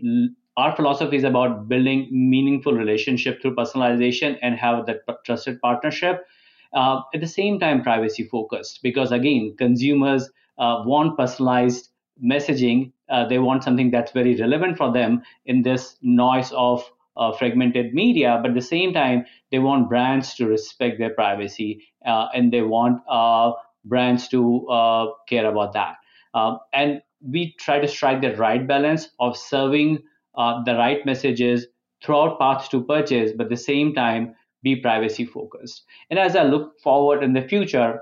our 0.58 0.76
philosophy 0.76 1.16
is 1.16 1.24
about 1.24 1.66
building 1.66 2.08
meaningful 2.10 2.74
relationship 2.74 3.40
through 3.40 3.54
personalization 3.54 4.36
and 4.42 4.56
have 4.56 4.84
that 4.84 4.98
trusted 5.24 5.58
partnership. 5.62 6.26
at 6.74 7.20
the 7.20 7.26
same 7.26 7.58
time, 7.58 7.82
privacy 7.82 8.24
focused 8.24 8.80
because 8.82 9.12
again, 9.12 9.54
consumers 9.56 10.28
uh, 10.62 10.84
want 10.86 11.16
personalized 11.18 11.88
messaging. 12.24 12.92
Uh, 13.08 13.26
they 13.26 13.38
want 13.38 13.64
something 13.64 13.90
that's 13.90 14.12
very 14.12 14.34
relevant 14.36 14.76
for 14.78 14.92
them 14.92 15.22
in 15.46 15.62
this 15.62 15.96
noise 16.02 16.52
of 16.52 16.84
uh, 17.16 17.32
fragmented 17.32 17.94
media. 17.94 18.38
But 18.42 18.50
at 18.50 18.54
the 18.54 18.62
same 18.62 18.92
time, 18.92 19.26
they 19.50 19.58
want 19.58 19.88
brands 19.88 20.34
to 20.36 20.46
respect 20.46 20.98
their 20.98 21.14
privacy 21.14 21.84
uh, 22.06 22.28
and 22.34 22.52
they 22.52 22.62
want 22.62 23.02
uh, 23.08 23.52
brands 23.84 24.28
to 24.28 24.66
uh, 24.68 25.06
care 25.28 25.46
about 25.50 25.72
that. 25.74 25.96
and 26.72 27.02
we 27.24 27.54
try 27.58 27.78
to 27.78 27.86
strike 27.88 28.20
the 28.20 28.34
right 28.36 28.66
balance 28.66 29.10
of 29.20 29.36
serving 29.36 29.98
the 30.36 30.74
right 30.78 31.04
messages 31.06 31.66
throughout 32.02 32.38
paths 32.38 32.68
to 32.68 32.82
purchase, 32.84 33.32
but 33.36 33.44
at 33.44 33.50
the 33.50 33.56
same 33.56 33.94
time, 33.94 34.34
be 34.62 34.76
privacy 34.76 35.24
focused. 35.24 35.84
And 36.10 36.18
as 36.18 36.36
I 36.36 36.44
look 36.44 36.80
forward 36.80 37.22
in 37.22 37.32
the 37.32 37.42
future, 37.42 38.00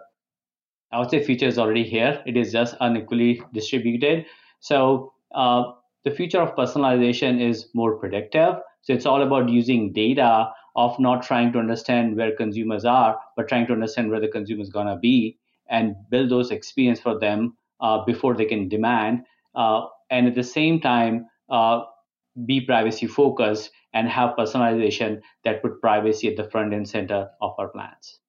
I 0.93 0.99
would 0.99 1.11
say 1.11 1.23
future 1.23 1.47
is 1.47 1.59
already 1.59 1.85
here. 1.85 2.23
It 2.27 2.37
is 2.37 2.53
just 2.53 2.75
unequally 2.81 3.43
distributed. 3.53 4.27
So 4.61 5.13
uh, 5.35 5.73
the 6.05 6.11
future 6.11 6.41
of 6.41 6.55
personalization 6.57 7.41
is 7.41 7.69
more 7.75 7.97
predictive. 7.97 8.57
So 8.83 8.93
it's 8.93 9.07
all 9.07 9.23
about 9.23 9.49
using 9.49 9.93
data 9.93 10.51
of 10.77 10.99
not 10.99 11.23
trying 11.23 11.53
to 11.53 11.59
understand 11.59 12.17
where 12.17 12.35
consumers 12.35 12.85
are, 12.85 13.19
but 13.37 13.49
trying 13.49 13.67
to 13.67 13.73
understand 13.73 14.11
where 14.11 14.21
the 14.21 14.29
consumer 14.29 14.63
is 14.63 14.71
going 14.71 14.87
to 14.87 14.97
be 14.97 15.39
and 15.69 15.95
build 16.11 16.31
those 16.31 16.51
experience 16.51 17.01
for 17.01 17.19
them 17.19 17.57
uh, 17.81 18.05
before 18.05 18.35
they 18.35 18.45
can 18.45 18.69
demand. 18.69 19.25
Uh, 19.55 19.87
and 20.11 20.27
at 20.27 20.35
the 20.35 20.43
same 20.43 20.81
time, 20.81 21.27
uh, 21.51 21.83
be 22.47 22.61
privacy 22.61 23.07
focused 23.07 23.71
and 23.93 24.09
have 24.09 24.37
personalization 24.37 25.21
that 25.45 25.63
put 25.63 25.81
privacy 25.81 26.29
at 26.29 26.37
the 26.37 26.49
front 26.51 26.73
and 26.73 26.89
center 26.89 27.29
of 27.43 27.55
our 27.59 27.69
plans. 27.69 28.20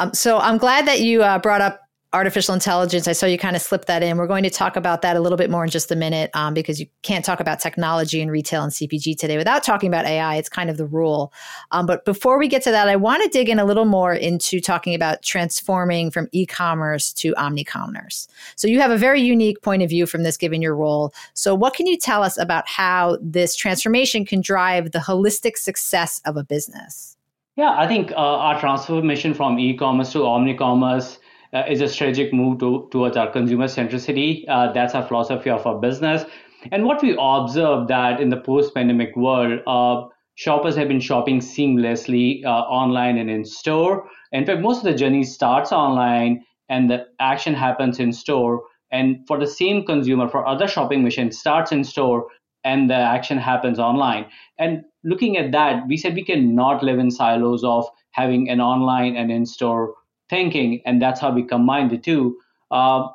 Um, 0.00 0.14
so 0.14 0.38
I'm 0.38 0.56
glad 0.56 0.86
that 0.86 1.02
you 1.02 1.22
uh, 1.22 1.38
brought 1.38 1.60
up 1.60 1.82
artificial 2.14 2.54
intelligence. 2.54 3.06
I 3.06 3.12
saw 3.12 3.26
you 3.26 3.36
kind 3.36 3.54
of 3.54 3.60
slip 3.60 3.84
that 3.84 4.02
in. 4.02 4.16
We're 4.16 4.26
going 4.26 4.44
to 4.44 4.50
talk 4.50 4.74
about 4.74 5.02
that 5.02 5.14
a 5.14 5.20
little 5.20 5.36
bit 5.36 5.50
more 5.50 5.62
in 5.62 5.68
just 5.68 5.92
a 5.92 5.94
minute 5.94 6.30
um, 6.32 6.54
because 6.54 6.80
you 6.80 6.86
can't 7.02 7.22
talk 7.22 7.38
about 7.38 7.60
technology 7.60 8.22
and 8.22 8.30
retail 8.30 8.62
and 8.62 8.72
CPG 8.72 9.18
today 9.18 9.36
without 9.36 9.62
talking 9.62 9.88
about 9.88 10.06
AI. 10.06 10.36
It's 10.36 10.48
kind 10.48 10.70
of 10.70 10.78
the 10.78 10.86
rule. 10.86 11.34
Um, 11.70 11.84
but 11.84 12.06
before 12.06 12.38
we 12.38 12.48
get 12.48 12.62
to 12.62 12.70
that, 12.70 12.88
I 12.88 12.96
want 12.96 13.22
to 13.24 13.28
dig 13.28 13.50
in 13.50 13.58
a 13.58 13.66
little 13.66 13.84
more 13.84 14.14
into 14.14 14.58
talking 14.58 14.94
about 14.94 15.20
transforming 15.20 16.10
from 16.10 16.28
e 16.32 16.46
commerce 16.46 17.12
to 17.12 17.34
omni 17.36 17.62
commerce. 17.62 18.26
So 18.56 18.68
you 18.68 18.80
have 18.80 18.90
a 18.90 18.96
very 18.96 19.20
unique 19.20 19.60
point 19.60 19.82
of 19.82 19.90
view 19.90 20.06
from 20.06 20.22
this 20.22 20.38
given 20.38 20.62
your 20.62 20.74
role. 20.74 21.12
So, 21.34 21.54
what 21.54 21.74
can 21.74 21.86
you 21.86 21.98
tell 21.98 22.22
us 22.22 22.38
about 22.38 22.66
how 22.66 23.18
this 23.20 23.54
transformation 23.54 24.24
can 24.24 24.40
drive 24.40 24.92
the 24.92 24.98
holistic 24.98 25.58
success 25.58 26.22
of 26.24 26.38
a 26.38 26.42
business? 26.42 27.18
Yeah, 27.56 27.74
I 27.76 27.86
think 27.86 28.12
uh, 28.12 28.14
our 28.16 28.60
transformation 28.60 29.34
from 29.34 29.58
e 29.58 29.76
commerce 29.76 30.12
to 30.12 30.24
omni 30.24 30.54
commerce 30.54 31.18
uh, 31.52 31.64
is 31.68 31.80
a 31.80 31.88
strategic 31.88 32.32
move 32.32 32.58
to, 32.60 32.88
towards 32.90 33.16
our 33.16 33.30
consumer 33.30 33.66
centricity. 33.66 34.44
Uh, 34.48 34.72
that's 34.72 34.94
our 34.94 35.06
philosophy 35.06 35.50
of 35.50 35.66
our 35.66 35.78
business. 35.78 36.24
And 36.72 36.84
what 36.84 37.02
we 37.02 37.16
observe 37.18 37.88
that 37.88 38.20
in 38.20 38.28
the 38.30 38.36
post-pandemic 38.36 39.16
world, 39.16 39.60
uh, 39.66 40.08
shoppers 40.34 40.76
have 40.76 40.88
been 40.88 41.00
shopping 41.00 41.40
seamlessly 41.40 42.44
uh, 42.44 42.48
online 42.48 43.18
and 43.18 43.28
in 43.30 43.44
store. 43.44 44.08
In 44.32 44.46
fact, 44.46 44.60
most 44.60 44.78
of 44.78 44.84
the 44.84 44.94
journey 44.94 45.24
starts 45.24 45.72
online 45.72 46.44
and 46.68 46.88
the 46.90 47.06
action 47.18 47.54
happens 47.54 47.98
in 47.98 48.12
store. 48.12 48.62
And 48.92 49.26
for 49.26 49.38
the 49.38 49.46
same 49.46 49.84
consumer, 49.84 50.28
for 50.28 50.46
other 50.46 50.68
shopping 50.68 51.02
missions, 51.02 51.38
starts 51.38 51.72
in 51.72 51.84
store 51.84 52.26
and 52.64 52.90
the 52.90 52.94
action 52.94 53.38
happens 53.38 53.78
online. 53.78 54.26
And 54.58 54.84
looking 55.04 55.36
at 55.36 55.52
that, 55.52 55.86
we 55.88 55.96
said 55.96 56.14
we 56.14 56.24
cannot 56.24 56.82
live 56.82 56.98
in 56.98 57.10
silos 57.10 57.64
of 57.64 57.86
having 58.12 58.48
an 58.50 58.60
online 58.60 59.16
and 59.16 59.30
in 59.30 59.46
store 59.46 59.94
thinking, 60.28 60.80
and 60.84 61.00
that's 61.00 61.20
how 61.20 61.32
we 61.32 61.42
combine 61.42 61.88
the 61.88 61.98
two. 61.98 62.36
Uh, 62.70 63.08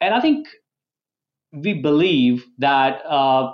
and 0.00 0.14
I 0.14 0.20
think 0.20 0.46
we 1.52 1.74
believe 1.74 2.44
that 2.58 3.02
uh, 3.06 3.52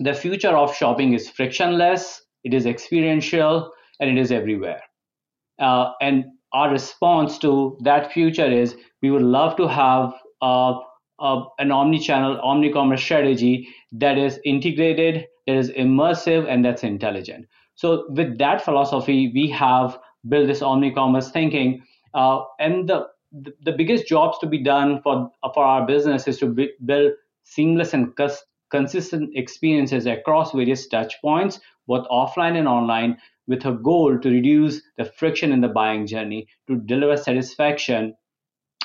the 0.00 0.14
future 0.14 0.56
of 0.56 0.74
shopping 0.74 1.12
is 1.12 1.28
frictionless, 1.28 2.22
it 2.42 2.52
is 2.52 2.66
experiential, 2.66 3.72
and 4.00 4.10
it 4.10 4.20
is 4.20 4.32
everywhere. 4.32 4.82
Uh, 5.58 5.92
and 6.00 6.24
our 6.52 6.70
response 6.70 7.38
to 7.38 7.78
that 7.82 8.12
future 8.12 8.50
is 8.50 8.76
we 9.02 9.10
would 9.10 9.22
love 9.22 9.56
to 9.56 9.68
have 9.68 10.12
uh, 10.42 10.78
uh, 11.20 11.44
an 11.58 11.70
omni-channel, 11.70 12.40
omni-commerce 12.42 13.02
strategy 13.02 13.68
that 13.92 14.18
is 14.18 14.40
integrated, 14.44 15.26
that 15.46 15.56
is 15.56 15.70
immersive, 15.70 16.46
and 16.48 16.64
that's 16.64 16.82
intelligent. 16.82 17.46
So 17.74 18.06
with 18.08 18.38
that 18.38 18.64
philosophy, 18.64 19.30
we 19.34 19.48
have 19.50 19.98
built 20.28 20.46
this 20.46 20.62
omni-commerce 20.62 21.30
thinking 21.30 21.82
uh, 22.14 22.44
and 22.58 22.88
the, 22.88 23.08
the 23.62 23.72
biggest 23.72 24.06
jobs 24.06 24.38
to 24.38 24.46
be 24.46 24.62
done 24.62 25.02
for 25.02 25.30
for 25.52 25.64
our 25.64 25.86
business 25.86 26.28
is 26.28 26.38
to 26.38 26.46
be, 26.46 26.70
build 26.84 27.12
seamless 27.42 27.92
and 27.92 28.14
cus- 28.16 28.44
consistent 28.70 29.30
experiences 29.36 30.06
across 30.06 30.52
various 30.52 30.86
touch 30.88 31.20
points, 31.20 31.60
both 31.86 32.06
offline 32.08 32.56
and 32.56 32.68
online, 32.68 33.18
with 33.46 33.66
a 33.66 33.72
goal 33.72 34.18
to 34.18 34.30
reduce 34.30 34.80
the 34.96 35.04
friction 35.04 35.52
in 35.52 35.60
the 35.60 35.68
buying 35.68 36.06
journey, 36.06 36.46
to 36.68 36.76
deliver 36.76 37.16
satisfaction, 37.16 38.14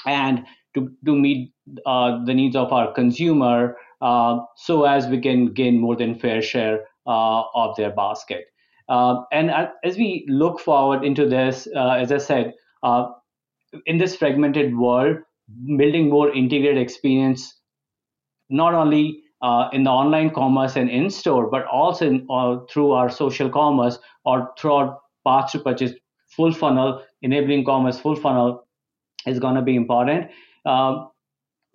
and 0.05 0.45
to, 0.73 0.91
to 1.05 1.15
meet 1.15 1.53
uh, 1.85 2.23
the 2.25 2.33
needs 2.33 2.55
of 2.55 2.73
our 2.73 2.91
consumer 2.93 3.77
so 4.01 4.83
as 4.85 5.07
we 5.07 5.19
can 5.19 5.53
gain 5.53 5.79
more 5.79 5.95
than 5.95 6.17
fair 6.17 6.41
share 6.41 6.85
uh, 7.07 7.43
of 7.55 7.75
their 7.75 7.91
basket. 7.91 8.45
Uh, 8.87 9.21
and 9.31 9.51
as 9.83 9.97
we 9.97 10.25
look 10.27 10.59
forward 10.59 11.03
into 11.03 11.27
this, 11.27 11.67
uh, 11.75 11.91
as 11.91 12.11
I 12.11 12.17
said, 12.17 12.53
uh, 12.81 13.09
in 13.85 13.97
this 13.97 14.15
fragmented 14.15 14.75
world, 14.75 15.17
building 15.77 16.09
more 16.09 16.33
integrated 16.33 16.81
experience, 16.81 17.59
not 18.49 18.73
only 18.73 19.21
uh, 19.41 19.69
in 19.73 19.83
the 19.83 19.91
online 19.91 20.31
commerce 20.31 20.75
and 20.75 20.89
in 20.89 21.09
store, 21.09 21.49
but 21.49 21.65
also 21.65 22.07
in, 22.07 22.27
uh, 22.31 22.57
through 22.69 22.91
our 22.91 23.09
social 23.09 23.49
commerce 23.49 23.99
or 24.25 24.51
through 24.57 24.73
our 24.73 24.99
path 25.25 25.51
to 25.51 25.59
purchase 25.59 25.93
full 26.35 26.51
funnel, 26.51 27.03
enabling 27.21 27.63
commerce 27.65 27.99
full 27.99 28.15
funnel 28.15 28.67
is 29.27 29.39
going 29.39 29.55
to 29.55 29.61
be 29.61 29.75
important. 29.75 30.29
Um, 30.65 31.09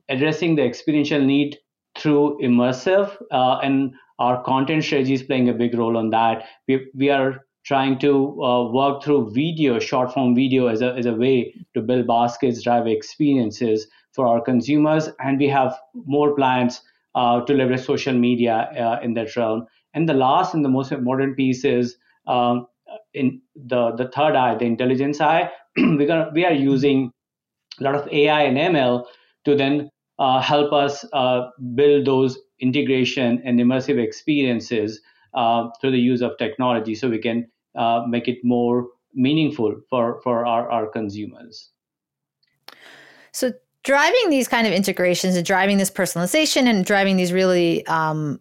addressing 0.08 0.56
the 0.56 0.64
experiential 0.64 1.20
need 1.20 1.58
through 2.04 2.38
immersive 2.42 3.16
uh, 3.30 3.58
and 3.62 3.94
our 4.18 4.42
content 4.44 4.84
strategy 4.84 5.14
is 5.14 5.22
playing 5.22 5.48
a 5.48 5.54
big 5.54 5.74
role 5.74 5.96
on 5.96 6.10
that. 6.10 6.44
We, 6.68 6.86
we 6.94 7.08
are 7.08 7.46
trying 7.64 7.98
to 8.00 8.42
uh, 8.42 8.70
work 8.70 9.02
through 9.02 9.32
video, 9.32 9.78
short 9.78 10.12
form 10.12 10.34
video 10.34 10.66
as 10.66 10.82
a, 10.82 10.92
as 10.94 11.06
a 11.06 11.14
way 11.14 11.54
to 11.72 11.80
build 11.80 12.06
baskets, 12.06 12.62
drive 12.62 12.86
experiences 12.86 13.86
for 14.12 14.26
our 14.26 14.42
consumers. 14.42 15.08
And 15.18 15.38
we 15.38 15.48
have 15.48 15.74
more 15.94 16.36
plans 16.36 16.82
uh, 17.14 17.40
to 17.40 17.54
leverage 17.54 17.86
social 17.86 18.12
media 18.12 18.68
uh, 18.78 19.00
in 19.02 19.14
that 19.14 19.34
realm. 19.34 19.66
And 19.94 20.06
the 20.06 20.14
last 20.14 20.52
and 20.52 20.62
the 20.62 20.68
most 20.68 20.92
important 20.92 21.38
piece 21.38 21.64
is 21.64 21.96
um, 22.26 22.66
in 23.14 23.40
the, 23.56 23.92
the 23.92 24.08
third 24.08 24.36
eye, 24.36 24.56
the 24.56 24.66
intelligence 24.66 25.22
eye. 25.22 25.50
we're 25.78 26.06
gonna, 26.06 26.30
we 26.34 26.44
are 26.44 26.52
using 26.52 27.10
a 27.80 27.82
lot 27.82 27.94
of 27.94 28.06
AI 28.12 28.42
and 28.42 28.58
ML 28.58 29.06
to 29.46 29.56
then 29.56 29.90
uh, 30.18 30.40
help 30.40 30.72
us 30.72 31.04
uh, 31.12 31.50
build 31.74 32.06
those 32.06 32.38
integration 32.60 33.42
and 33.44 33.58
immersive 33.58 33.98
experiences 33.98 35.00
uh, 35.34 35.68
through 35.80 35.90
the 35.90 35.98
use 35.98 36.22
of 36.22 36.36
technology 36.38 36.94
so 36.94 37.08
we 37.08 37.18
can 37.18 37.48
uh, 37.74 38.04
make 38.08 38.28
it 38.28 38.38
more 38.44 38.88
meaningful 39.14 39.80
for, 39.90 40.20
for 40.22 40.46
our, 40.46 40.70
our 40.70 40.86
consumers. 40.86 41.70
So, 43.32 43.52
driving 43.82 44.30
these 44.30 44.48
kind 44.48 44.66
of 44.66 44.72
integrations 44.72 45.36
and 45.36 45.44
driving 45.44 45.76
this 45.76 45.90
personalization 45.90 46.66
and 46.66 46.84
driving 46.84 47.16
these 47.16 47.32
really 47.32 47.86
um, 47.86 48.40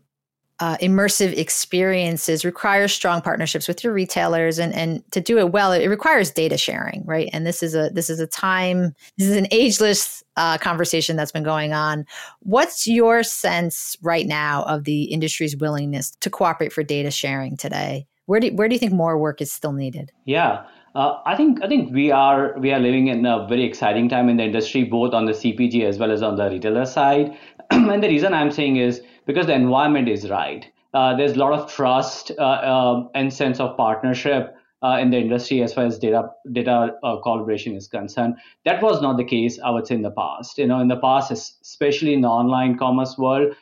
uh, 0.60 0.78
immersive 0.78 1.36
experiences 1.38 2.46
requires 2.46 2.94
strong 2.94 3.22
partnerships 3.22 3.68
with 3.68 3.84
your 3.84 3.94
retailers 3.94 4.60
and 4.60 4.74
and 4.74 5.04
to 5.12 5.20
do 5.20 5.38
it 5.38 5.52
well 5.52 5.72
it 5.72 5.88
requires 5.88 6.32
data 6.32 6.58
sharing 6.58 7.04
right 7.06 7.30
and 7.34 7.46
this 7.46 7.64
is 7.64 7.76
a 7.76 7.90
this 7.94 8.10
is 8.10 8.20
a 8.20 8.28
time 8.28 8.94
this 9.18 9.28
is 9.28 9.36
an 9.36 9.48
ageless 9.52 10.24
uh, 10.38 10.58
conversation 10.58 11.16
that's 11.16 11.32
been 11.32 11.44
going 11.44 11.74
on 11.74 12.06
what's 12.40 12.88
your 12.88 13.24
sense 13.24 13.98
right 14.02 14.28
now 14.28 14.64
of 14.64 14.84
the 14.84 15.04
industry's 15.06 15.58
willingness 15.58 16.12
to 16.22 16.30
cooperate 16.30 16.72
for 16.72 16.84
data 16.84 17.12
sharing 17.12 17.58
today 17.58 18.06
where 18.26 18.40
do 18.40 18.50
where 18.56 18.68
do 18.68 18.76
you 18.76 18.80
think 18.80 18.94
more 18.94 19.18
work 19.18 19.42
is 19.42 19.52
still 19.52 19.74
needed? 19.74 20.12
Yeah. 20.26 20.66
Uh, 20.96 21.20
I 21.26 21.36
think 21.36 21.64
I 21.64 21.68
think 21.68 21.92
we 21.92 22.12
are 22.12 22.58
we 22.60 22.72
are 22.72 22.80
living 22.80 23.08
in 23.08 23.26
a 23.26 23.48
very 23.48 23.64
exciting 23.64 24.08
time 24.10 24.30
in 24.30 24.38
the 24.38 24.44
industry, 24.44 24.84
both 24.84 25.14
on 25.14 25.26
the 25.26 25.34
CPG 25.34 25.84
as 25.84 25.98
well 25.98 26.12
as 26.12 26.22
on 26.22 26.36
the 26.36 26.50
retailer 26.50 26.86
side. 26.86 27.38
and 27.72 28.04
the 28.04 28.08
reason 28.08 28.34
I'm 28.34 28.52
saying 28.52 28.78
is 28.78 29.02
because 29.26 29.48
the 29.48 29.54
environment 29.54 30.10
is 30.10 30.30
right. 30.30 30.66
Uh, 30.94 31.16
there's 31.16 31.34
a 31.34 31.40
lot 31.40 31.54
of 31.54 31.72
trust 31.72 32.32
uh, 32.38 32.42
uh 32.42 33.08
and 33.16 33.34
sense 33.34 33.60
of 33.60 33.76
partnership 33.76 34.56
uh, 34.84 34.98
in 35.02 35.10
the 35.10 35.18
industry 35.18 35.64
as 35.64 35.74
far 35.74 35.86
as 35.86 35.98
data 35.98 36.30
data 36.52 36.96
uh, 37.04 37.18
collaboration 37.22 37.76
is 37.76 37.88
concerned. 37.88 38.36
That 38.66 38.82
was 38.82 39.02
not 39.02 39.18
the 39.18 39.24
case, 39.24 39.60
I 39.64 39.72
would 39.72 39.88
say, 39.88 39.96
in 39.96 40.02
the 40.02 40.12
past. 40.12 40.58
You 40.58 40.68
know, 40.68 40.80
in 40.80 40.88
the 40.88 40.98
past, 40.98 41.32
especially 41.32 42.14
in 42.14 42.22
the 42.22 42.28
online 42.28 42.78
commerce 42.78 43.18
world, 43.18 43.56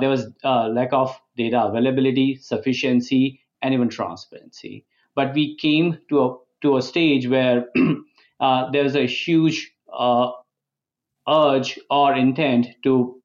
there 0.00 0.08
was 0.08 0.28
a 0.44 0.68
lack 0.68 0.92
of 0.92 1.18
data 1.36 1.64
availability, 1.64 2.36
sufficiency, 2.36 3.40
and 3.62 3.74
even 3.74 3.88
transparency. 3.88 4.84
But 5.14 5.34
we 5.34 5.56
came 5.56 5.98
to 6.10 6.24
a 6.24 6.36
to 6.62 6.76
a 6.76 6.82
stage 6.82 7.26
where 7.26 7.66
there's 8.72 8.94
a 8.94 9.06
huge 9.06 9.72
urge 11.28 11.78
or 11.90 12.14
intent 12.14 12.68
to 12.84 13.15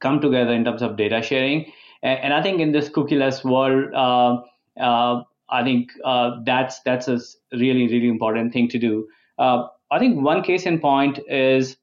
come 0.00 0.20
together 0.20 0.52
in 0.52 0.64
terms 0.64 0.82
of 0.82 0.96
data 0.96 1.22
sharing. 1.22 1.72
And, 2.02 2.18
and 2.20 2.34
I 2.34 2.42
think 2.42 2.60
in 2.60 2.72
this 2.72 2.88
cookieless 2.88 3.44
world, 3.44 3.92
uh, 3.94 4.42
uh 4.80 5.22
I 5.50 5.62
think 5.62 5.90
uh, 6.04 6.40
that's 6.44 6.80
that's 6.80 7.06
a 7.08 7.20
really 7.52 7.86
really 7.88 8.08
important 8.08 8.52
thing 8.52 8.68
to 8.68 8.78
do. 8.78 9.06
Uh, 9.38 9.66
I 9.90 9.98
think 9.98 10.20
one 10.20 10.42
case 10.42 10.64
in 10.64 10.80
point 10.80 11.20
is 11.28 11.76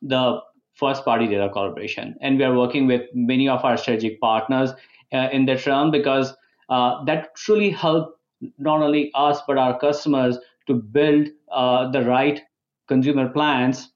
the 0.00 0.40
first 0.74 1.04
party 1.04 1.26
data 1.26 1.50
collaboration, 1.52 2.16
and 2.20 2.38
we 2.38 2.44
are 2.44 2.56
working 2.56 2.86
with 2.86 3.02
many 3.14 3.48
of 3.48 3.64
our 3.64 3.76
strategic 3.76 4.20
partners 4.20 4.70
in 5.10 5.44
that 5.44 5.66
realm 5.66 5.90
because 5.90 6.34
uh, 6.68 7.04
that 7.04 7.34
truly 7.36 7.70
help 7.70 8.18
not 8.58 8.82
only 8.82 9.10
us 9.14 9.40
but 9.46 9.58
our 9.58 9.78
customers 9.78 10.38
to 10.66 10.74
build 10.74 11.28
uh, 11.50 11.90
the 11.90 12.02
right 12.02 12.40
consumer 12.88 13.28
plans 13.28 13.90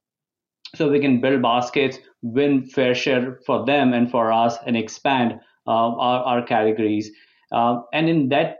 so 0.75 0.88
we 0.88 1.00
can 1.00 1.20
build 1.20 1.40
baskets 1.42 1.99
win 2.23 2.64
fair 2.66 2.94
share 2.94 3.38
for 3.46 3.64
them 3.64 3.92
and 3.92 4.11
for 4.11 4.32
us 4.32 4.56
and 4.66 4.76
expand 4.76 5.32
uh, 5.66 5.70
our, 5.70 6.25
our 6.25 6.42
categories. 6.42 7.11
Uh, 7.52 7.80
and 7.92 8.08
in 8.08 8.28
that 8.28 8.58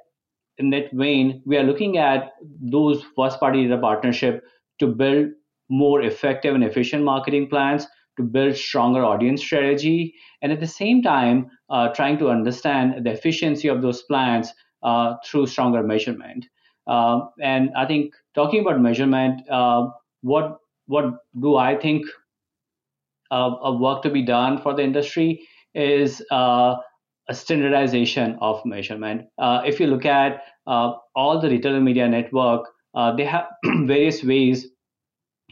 in 0.59 0.71
that 0.71 0.91
vein, 0.93 1.43
we 1.45 1.59
are 1.59 1.65
looking 1.65 1.99
at 1.99 2.33
those 2.61 3.05
first 3.15 3.39
party 3.39 3.65
data 3.65 3.79
partnership 3.79 4.43
to 4.79 4.87
build 4.87 5.29
more 5.69 6.03
effective 6.03 6.55
and 6.55 6.65
efficient 6.65 7.05
marketing 7.05 7.49
plans, 7.49 7.87
to 8.17 8.23
build 8.23 8.57
stronger 8.57 9.05
audience 9.05 9.43
strategy, 9.43 10.15
and 10.41 10.51
at 10.53 10.61
the 10.61 10.67
same 10.67 11.03
time, 11.03 11.51
uh, 11.69 11.89
trying 11.89 12.17
to 12.19 12.31
understand 12.31 13.05
the 13.05 13.11
efficiency 13.11 13.69
of 13.69 13.83
those 13.83 14.03
plans 14.05 14.51
uh, 14.83 15.15
through 15.27 15.47
stronger 15.47 15.83
measurement. 15.83 16.47
Uh, 16.87 17.21
and 17.43 17.71
I 17.77 17.85
think 17.85 18.15
talking 18.35 18.61
about 18.61 18.81
measurement, 18.81 19.43
uh, 19.51 19.89
what 20.23 20.59
what 20.87 21.05
do 21.41 21.57
I 21.57 21.75
think 21.75 22.07
of 23.31 23.81
work 23.81 24.03
to 24.03 24.11
be 24.11 24.23
done 24.23 24.59
for 24.61 24.75
the 24.75 24.83
industry 24.83 25.47
is 25.75 26.23
uh, 26.31 26.77
a 27.29 27.35
standardization 27.35 28.39
of 28.41 28.65
measurement. 28.65 29.27
Uh, 29.39 29.63
if 29.67 29.81
you 29.81 29.87
look 29.87 30.05
at 30.05 30.43
uh, 30.67 30.93
all 31.15 31.41
the 31.41 31.49
retail 31.49 31.81
media 31.81 32.09
network, 32.09 32.69
uh, 32.95 33.15
they 33.15 33.25
have 33.25 33.47
various 33.85 34.23
ways 34.23 34.69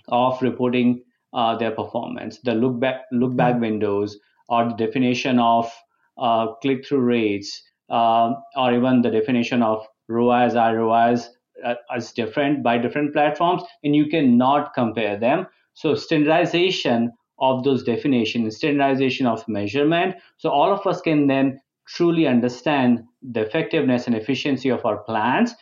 of 0.09 0.41
reporting 0.43 1.03
uh, 1.33 1.57
their 1.57 1.73
performance. 1.73 2.39
The 2.45 2.55
look 2.55 2.79
back 2.79 3.03
look 3.11 3.37
back 3.37 3.61
windows, 3.61 4.17
or 4.49 4.69
the 4.69 4.75
definition 4.75 5.39
of 5.39 5.71
uh, 6.17 6.55
click 6.63 6.87
through 6.87 7.01
rates, 7.01 7.63
um, 7.91 8.37
or 8.57 8.73
even 8.73 9.03
the 9.03 9.11
definition 9.11 9.63
of 9.63 9.85
ROAS, 10.09 10.55
ROAS 10.55 11.31
uh, 11.65 11.75
is 11.97 12.13
different 12.13 12.63
by 12.63 12.79
different 12.79 13.13
platforms, 13.13 13.63
and 13.83 13.97
you 13.97 14.07
cannot 14.07 14.75
compare 14.75 15.19
them. 15.19 15.47
So 15.75 15.95
standardization 15.97 17.13
of 17.39 17.65
those 17.65 17.83
definitions, 17.83 18.57
standardization 18.57 19.27
of 19.27 19.47
measurement. 19.49 20.17
So 20.37 20.51
all 20.51 20.73
of 20.73 20.87
us 20.87 21.01
can 21.01 21.27
then 21.27 21.61
truly 21.87 22.27
understand 22.27 23.05
the 23.23 23.41
effectiveness 23.41 24.07
and 24.07 24.17
efficiency 24.17 24.69
of 24.69 24.85
our 24.85 24.99
plans. 24.99 25.55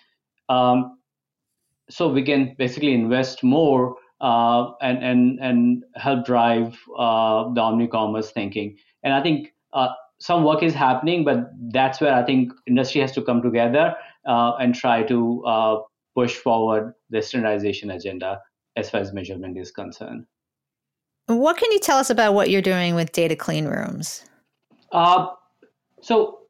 Um, 0.48 0.98
so 1.90 2.08
we 2.08 2.22
can 2.22 2.54
basically 2.58 2.94
invest 2.94 3.42
more 3.42 3.96
uh, 4.20 4.70
and 4.80 5.02
and 5.02 5.40
and 5.40 5.84
help 5.96 6.24
drive 6.24 6.78
uh, 6.96 7.52
the 7.52 7.60
omni-commerce 7.60 8.30
thinking. 8.30 8.76
And 9.02 9.12
I 9.12 9.22
think 9.22 9.52
uh, 9.72 9.88
some 10.20 10.44
work 10.44 10.62
is 10.62 10.74
happening, 10.74 11.24
but 11.24 11.50
that's 11.72 12.00
where 12.00 12.14
I 12.14 12.24
think 12.24 12.52
industry 12.66 13.00
has 13.00 13.12
to 13.12 13.22
come 13.22 13.42
together 13.42 13.96
uh, 14.26 14.52
and 14.60 14.74
try 14.74 15.02
to 15.02 15.44
uh, 15.44 15.76
push 16.14 16.36
forward 16.36 16.94
the 17.10 17.20
standardization 17.20 17.90
agenda 17.90 18.40
as 18.76 18.88
far 18.88 19.00
as 19.00 19.12
measurement 19.12 19.58
is 19.58 19.72
concerned. 19.72 20.26
What 21.26 21.56
can 21.56 21.70
you 21.72 21.78
tell 21.78 21.98
us 21.98 22.10
about 22.10 22.34
what 22.34 22.50
you're 22.50 22.62
doing 22.62 22.94
with 22.94 23.12
data 23.12 23.36
clean 23.36 23.66
rooms? 23.66 24.24
Uh, 24.90 25.28
so 26.00 26.40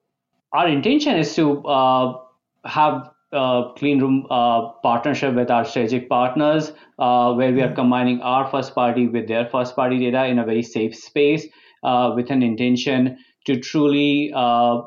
our 0.53 0.69
intention 0.69 1.17
is 1.17 1.35
to 1.37 1.63
uh, 1.67 2.19
have 2.65 3.11
a 3.33 3.71
clean 3.77 4.01
room 4.01 4.27
uh, 4.31 4.73
partnership 4.83 5.35
with 5.35 5.51
our 5.51 5.65
strategic 5.65 6.09
partners, 6.09 6.73
uh, 6.99 7.33
where 7.33 7.53
we 7.53 7.63
are 7.63 7.75
combining 7.75 8.21
our 8.21 8.51
first 8.51 8.75
party 8.75 9.07
with 9.07 9.29
their 9.29 9.49
first 9.51 9.75
party 9.75 9.99
data 9.99 10.27
in 10.27 10.39
a 10.39 10.45
very 10.45 10.63
safe 10.63 10.95
space, 10.95 11.47
uh, 11.83 12.13
with 12.15 12.31
an 12.31 12.43
intention 12.43 13.17
to 13.47 13.59
truly 13.59 14.33
uh, 14.35 14.83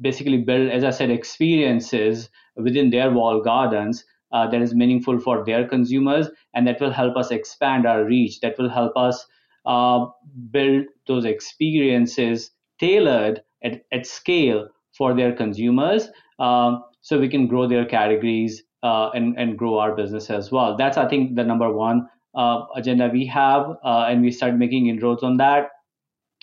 basically 0.00 0.38
build, 0.38 0.70
as 0.70 0.84
I 0.84 0.90
said, 0.90 1.10
experiences 1.10 2.30
within 2.56 2.90
their 2.90 3.10
wall 3.10 3.42
gardens 3.42 4.04
uh, 4.32 4.48
that 4.48 4.62
is 4.62 4.74
meaningful 4.74 5.18
for 5.18 5.44
their 5.44 5.66
consumers 5.66 6.28
and 6.54 6.66
that 6.66 6.80
will 6.80 6.90
help 6.90 7.16
us 7.16 7.30
expand 7.30 7.86
our 7.86 8.04
reach 8.04 8.40
that 8.40 8.58
will 8.58 8.68
help 8.68 8.96
us 8.96 9.26
uh, 9.66 10.06
build 10.50 10.86
those 11.06 11.24
experiences 11.24 12.50
tailored 12.78 13.42
at, 13.62 13.82
at 13.92 14.06
scale 14.06 14.68
for 14.96 15.14
their 15.14 15.32
consumers 15.32 16.08
um, 16.38 16.82
so 17.02 17.18
we 17.18 17.28
can 17.28 17.46
grow 17.46 17.66
their 17.66 17.84
categories 17.84 18.62
uh, 18.82 19.10
and, 19.10 19.38
and 19.38 19.58
grow 19.58 19.78
our 19.78 19.94
business 19.94 20.30
as 20.30 20.50
well. 20.50 20.76
That's 20.76 20.96
i 20.96 21.06
think 21.06 21.36
the 21.36 21.44
number 21.44 21.72
one 21.72 22.08
uh, 22.34 22.64
agenda 22.76 23.10
we 23.12 23.26
have 23.26 23.76
uh, 23.84 24.06
and 24.08 24.22
we 24.22 24.30
start 24.30 24.54
making 24.56 24.86
inroads 24.86 25.22
on 25.22 25.36
that. 25.38 25.70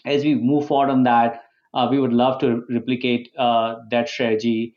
As 0.05 0.23
we 0.23 0.35
move 0.35 0.67
forward 0.67 0.89
on 0.91 1.03
that 1.03 1.43
uh, 1.73 1.87
we 1.89 1.99
would 1.99 2.13
love 2.13 2.39
to 2.41 2.63
replicate 2.69 3.31
that 3.35 4.05
strategy 4.07 4.75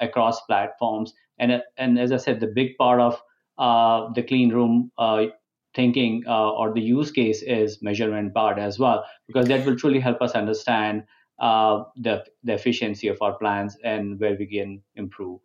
across 0.00 0.40
platforms 0.42 1.12
and 1.38 1.62
and 1.76 1.98
as 1.98 2.12
I 2.12 2.16
said, 2.16 2.40
the 2.40 2.46
big 2.46 2.76
part 2.76 3.00
of 3.00 3.20
uh, 3.58 4.12
the 4.12 4.22
clean 4.22 4.50
room 4.52 4.90
uh, 4.98 5.26
thinking 5.74 6.24
uh, 6.26 6.50
or 6.52 6.72
the 6.72 6.80
use 6.80 7.10
case 7.10 7.42
is 7.42 7.82
measurement 7.82 8.34
part 8.34 8.58
as 8.58 8.78
well, 8.78 9.04
because 9.26 9.46
that 9.48 9.64
will 9.66 9.76
truly 9.76 10.00
help 10.00 10.22
us 10.22 10.32
understand 10.32 11.04
uh, 11.38 11.84
the 11.96 12.24
the 12.44 12.54
efficiency 12.54 13.08
of 13.08 13.20
our 13.20 13.34
plans 13.38 13.76
and 13.84 14.18
where 14.20 14.36
we 14.38 14.46
can 14.46 14.82
improve. 14.94 15.40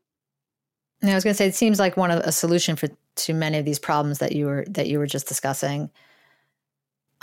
I 1.03 1.15
was 1.15 1.23
going 1.23 1.33
to 1.33 1.37
say, 1.37 1.47
it 1.47 1.55
seems 1.55 1.79
like 1.79 1.97
one 1.97 2.11
of 2.11 2.19
a 2.19 2.31
solution 2.31 2.75
for 2.75 2.89
to 3.15 3.33
many 3.33 3.57
of 3.57 3.65
these 3.65 3.79
problems 3.79 4.19
that 4.19 4.33
you 4.33 4.45
were 4.45 4.65
that 4.69 4.87
you 4.87 4.99
were 4.99 5.07
just 5.07 5.27
discussing. 5.27 5.89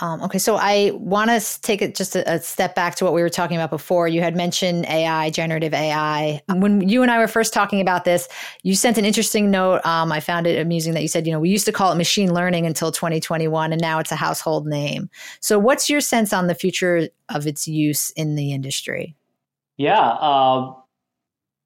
Um, 0.01 0.21
okay, 0.23 0.37
so 0.37 0.55
I 0.55 0.91
want 0.93 1.29
to 1.29 1.61
take 1.61 1.81
it 1.81 1.93
just 1.93 2.15
a, 2.15 2.33
a, 2.33 2.39
step 2.39 2.73
back 2.73 2.95
to 2.95 3.03
what 3.03 3.13
we 3.13 3.21
were 3.21 3.29
talking 3.29 3.57
about 3.57 3.69
before. 3.69 4.07
You 4.07 4.21
had 4.21 4.33
mentioned 4.35 4.85
AI, 4.85 5.29
generative 5.29 5.73
AI. 5.73 6.41
When 6.47 6.87
you 6.87 7.01
and 7.01 7.11
I 7.11 7.17
were 7.17 7.27
first 7.27 7.53
talking 7.53 7.81
about 7.81 8.05
this, 8.05 8.29
you 8.63 8.75
sent 8.75 8.97
an 8.97 9.03
interesting 9.03 9.51
note. 9.51 9.85
Um, 9.85 10.11
I 10.11 10.21
found 10.21 10.47
it 10.47 10.57
amusing 10.57 10.93
that 10.93 11.01
you 11.01 11.09
said, 11.09 11.27
you 11.27 11.33
know, 11.33 11.39
we 11.39 11.49
used 11.49 11.65
to 11.65 11.73
call 11.73 11.91
it 11.91 11.95
machine 11.95 12.33
learning 12.33 12.65
until 12.65 12.91
2021, 12.91 13.73
and 13.73 13.81
now 13.81 13.99
it's 13.99 14.11
a 14.11 14.15
household 14.15 14.65
name. 14.65 15.09
So, 15.41 15.59
what's 15.59 15.89
your 15.89 16.01
sense 16.01 16.31
on 16.31 16.47
the 16.47 16.55
future 16.55 17.09
of 17.27 17.45
its 17.45 17.67
use 17.67 18.11
in 18.11 18.35
the 18.35 18.53
industry? 18.53 19.17
Yeah, 19.75 19.99
uh, 19.99 20.73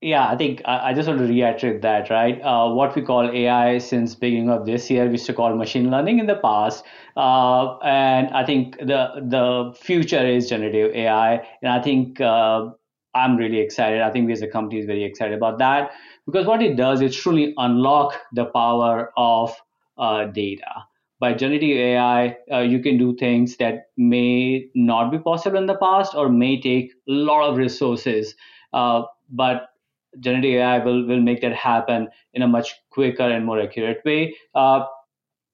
yeah, 0.03 0.27
I 0.27 0.35
think 0.35 0.61
I 0.65 0.93
just 0.93 1.07
want 1.07 1.19
to 1.19 1.25
reiterate 1.25 1.81
that, 1.81 2.09
right? 2.09 2.39
Uh, 2.41 2.69
what 2.69 2.95
we 2.95 3.01
call 3.01 3.29
AI 3.31 3.77
since 3.77 4.15
beginning 4.15 4.49
of 4.49 4.65
this 4.65 4.89
year, 4.89 5.05
we 5.05 5.11
used 5.13 5.25
to 5.27 5.33
call 5.33 5.55
machine 5.55 5.89
learning 5.89 6.19
in 6.19 6.25
the 6.27 6.35
past, 6.35 6.83
uh, 7.15 7.77
and 7.79 8.29
I 8.31 8.45
think 8.45 8.77
the 8.79 9.23
the 9.35 9.73
future 9.79 10.25
is 10.25 10.49
generative 10.49 10.93
AI, 10.93 11.35
and 11.61 11.71
I 11.71 11.81
think 11.81 12.19
uh, 12.19 12.71
I'm 13.15 13.37
really 13.37 13.59
excited. 13.59 14.01
I 14.01 14.11
think 14.11 14.27
we 14.27 14.33
as 14.33 14.41
a 14.41 14.47
company 14.47 14.79
is 14.81 14.85
very 14.85 15.03
excited 15.05 15.37
about 15.37 15.57
that 15.59 15.91
because 16.25 16.45
what 16.45 16.61
it 16.61 16.75
does 16.75 17.01
is 17.01 17.15
truly 17.15 17.53
unlock 17.57 18.19
the 18.33 18.45
power 18.45 19.11
of 19.15 19.55
uh, 19.97 20.25
data. 20.25 20.85
By 21.19 21.33
generative 21.33 21.77
AI, 21.77 22.37
uh, 22.51 22.59
you 22.59 22.79
can 22.79 22.97
do 22.97 23.15
things 23.15 23.55
that 23.57 23.87
may 23.95 24.67
not 24.75 25.11
be 25.11 25.19
possible 25.19 25.57
in 25.57 25.67
the 25.67 25.77
past 25.77 26.13
or 26.13 26.27
may 26.27 26.59
take 26.59 26.91
a 27.07 27.11
lot 27.11 27.49
of 27.49 27.55
resources. 27.57 28.35
Uh, 28.73 29.03
but 29.29 29.69
generative 30.19 30.55
AI 30.55 30.79
will, 30.83 31.05
will 31.07 31.21
make 31.21 31.41
that 31.41 31.53
happen 31.53 32.09
in 32.33 32.41
a 32.41 32.47
much 32.47 32.73
quicker 32.89 33.23
and 33.23 33.45
more 33.45 33.59
accurate 33.59 34.01
way. 34.05 34.35
Uh, 34.55 34.85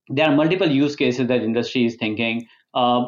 there 0.09 0.27
are 0.27 0.35
multiple 0.35 0.69
use 0.69 0.95
cases 0.95 1.27
that 1.27 1.41
industry 1.41 1.85
is 1.85 1.95
thinking. 1.95 2.47
Uh, 2.73 3.05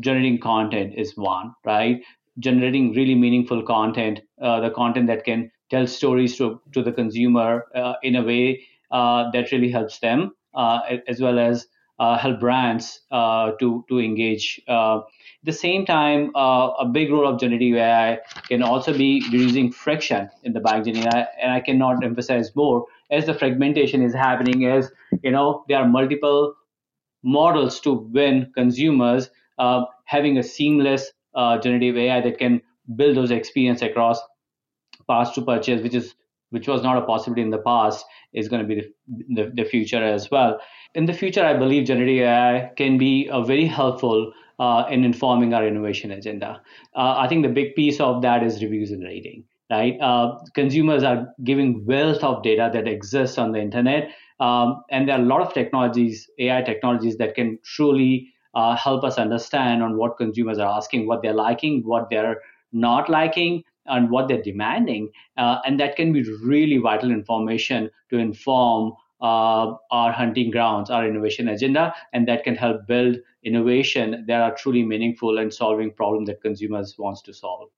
generating 0.00 0.38
content 0.38 0.94
is 0.96 1.16
one, 1.16 1.54
right? 1.64 2.02
Generating 2.38 2.92
really 2.94 3.14
meaningful 3.14 3.62
content, 3.62 4.20
uh, 4.40 4.60
the 4.60 4.70
content 4.70 5.06
that 5.08 5.24
can 5.24 5.50
tell 5.70 5.86
stories 5.86 6.36
to, 6.36 6.60
to 6.72 6.82
the 6.82 6.92
consumer 6.92 7.66
uh, 7.74 7.94
in 8.02 8.16
a 8.16 8.22
way 8.22 8.62
uh, 8.90 9.30
that 9.32 9.52
really 9.52 9.70
helps 9.70 9.98
them, 10.00 10.32
uh, 10.54 10.80
as 11.08 11.20
well 11.20 11.38
as 11.38 11.66
help 12.18 12.40
brands 12.40 13.00
to, 13.10 13.84
to 13.88 13.98
engage 13.98 14.60
At 15.42 15.46
the 15.46 15.52
same 15.52 15.84
time, 15.86 16.30
uh, 16.36 16.70
a 16.78 16.86
big 16.86 17.10
role 17.10 17.26
of 17.26 17.40
generative 17.40 17.74
AI 17.76 18.18
can 18.48 18.62
also 18.62 18.96
be 18.96 19.22
reducing 19.32 19.72
friction 19.72 20.30
in 20.44 20.52
the 20.52 20.60
journey. 20.60 21.00
And 21.00 21.08
I, 21.08 21.26
and 21.42 21.52
I 21.52 21.60
cannot 21.60 22.04
emphasize 22.04 22.54
more 22.54 22.86
as 23.10 23.26
the 23.26 23.34
fragmentation 23.34 24.02
is 24.02 24.14
happening, 24.14 24.66
as 24.66 24.90
you 25.22 25.32
know, 25.32 25.64
there 25.68 25.78
are 25.78 25.88
multiple 25.88 26.54
models 27.24 27.80
to 27.80 27.92
win 27.92 28.52
consumers. 28.54 29.30
Uh, 29.58 29.84
having 30.04 30.38
a 30.38 30.42
seamless 30.42 31.12
uh, 31.34 31.58
generative 31.58 31.96
AI 31.96 32.20
that 32.20 32.38
can 32.38 32.62
build 32.96 33.16
those 33.16 33.30
experience 33.30 33.82
across 33.82 34.20
path 35.08 35.34
to 35.34 35.42
purchase, 35.42 35.82
which 35.82 35.94
is 35.94 36.14
which 36.50 36.68
was 36.68 36.82
not 36.82 36.98
a 36.98 37.06
possibility 37.06 37.40
in 37.42 37.50
the 37.50 37.58
past, 37.58 38.04
is 38.34 38.48
going 38.48 38.60
to 38.60 38.68
be 38.68 38.74
the, 38.74 39.24
the, 39.34 39.52
the 39.54 39.64
future 39.64 40.02
as 40.02 40.30
well. 40.30 40.60
In 40.94 41.06
the 41.06 41.14
future, 41.14 41.44
I 41.44 41.54
believe 41.54 41.86
generative 41.86 42.22
AI 42.24 42.70
can 42.76 42.98
be 42.98 43.28
a 43.32 43.42
very 43.42 43.64
helpful 43.64 44.32
uh, 44.58 44.84
in 44.90 45.04
informing 45.04 45.54
our 45.54 45.66
innovation 45.66 46.10
agenda. 46.10 46.60
Uh, 46.94 47.14
I 47.16 47.28
think 47.28 47.42
the 47.42 47.48
big 47.48 47.74
piece 47.74 47.98
of 47.98 48.20
that 48.22 48.42
is 48.42 48.62
reviews 48.62 48.90
and 48.90 49.02
rating. 49.02 49.44
Right, 49.70 49.98
uh, 50.02 50.38
consumers 50.54 51.02
are 51.02 51.28
giving 51.44 51.86
wealth 51.86 52.22
of 52.22 52.42
data 52.42 52.68
that 52.74 52.86
exists 52.86 53.38
on 53.38 53.52
the 53.52 53.58
internet, 53.58 54.10
um, 54.38 54.82
and 54.90 55.08
there 55.08 55.16
are 55.16 55.22
a 55.22 55.24
lot 55.24 55.40
of 55.40 55.54
technologies, 55.54 56.28
AI 56.38 56.60
technologies, 56.60 57.16
that 57.16 57.34
can 57.34 57.58
truly 57.64 58.28
uh, 58.54 58.76
help 58.76 59.02
us 59.02 59.16
understand 59.16 59.82
on 59.82 59.96
what 59.96 60.18
consumers 60.18 60.58
are 60.58 60.76
asking, 60.76 61.06
what 61.06 61.22
they're 61.22 61.32
liking, 61.32 61.86
what 61.86 62.10
they're 62.10 62.42
not 62.72 63.08
liking, 63.08 63.64
and 63.86 64.10
what 64.10 64.28
they're 64.28 64.42
demanding, 64.42 65.10
uh, 65.38 65.60
and 65.64 65.80
that 65.80 65.96
can 65.96 66.12
be 66.12 66.22
really 66.44 66.76
vital 66.76 67.10
information 67.10 67.90
to 68.10 68.18
inform 68.18 68.92
uh, 69.22 69.74
our 69.90 70.12
hunting 70.12 70.50
grounds, 70.50 70.90
our 70.90 71.06
innovation 71.06 71.48
agenda, 71.48 71.94
and 72.12 72.28
that 72.28 72.44
can 72.44 72.56
help 72.56 72.86
build 72.86 73.16
innovation 73.44 74.24
that 74.26 74.40
are 74.40 74.54
truly 74.54 74.82
meaningful 74.82 75.38
and 75.38 75.52
solving 75.52 75.92
problems 75.92 76.28
that 76.28 76.42
consumers 76.42 76.96
wants 76.98 77.22
to 77.22 77.32
solve. 77.32 77.70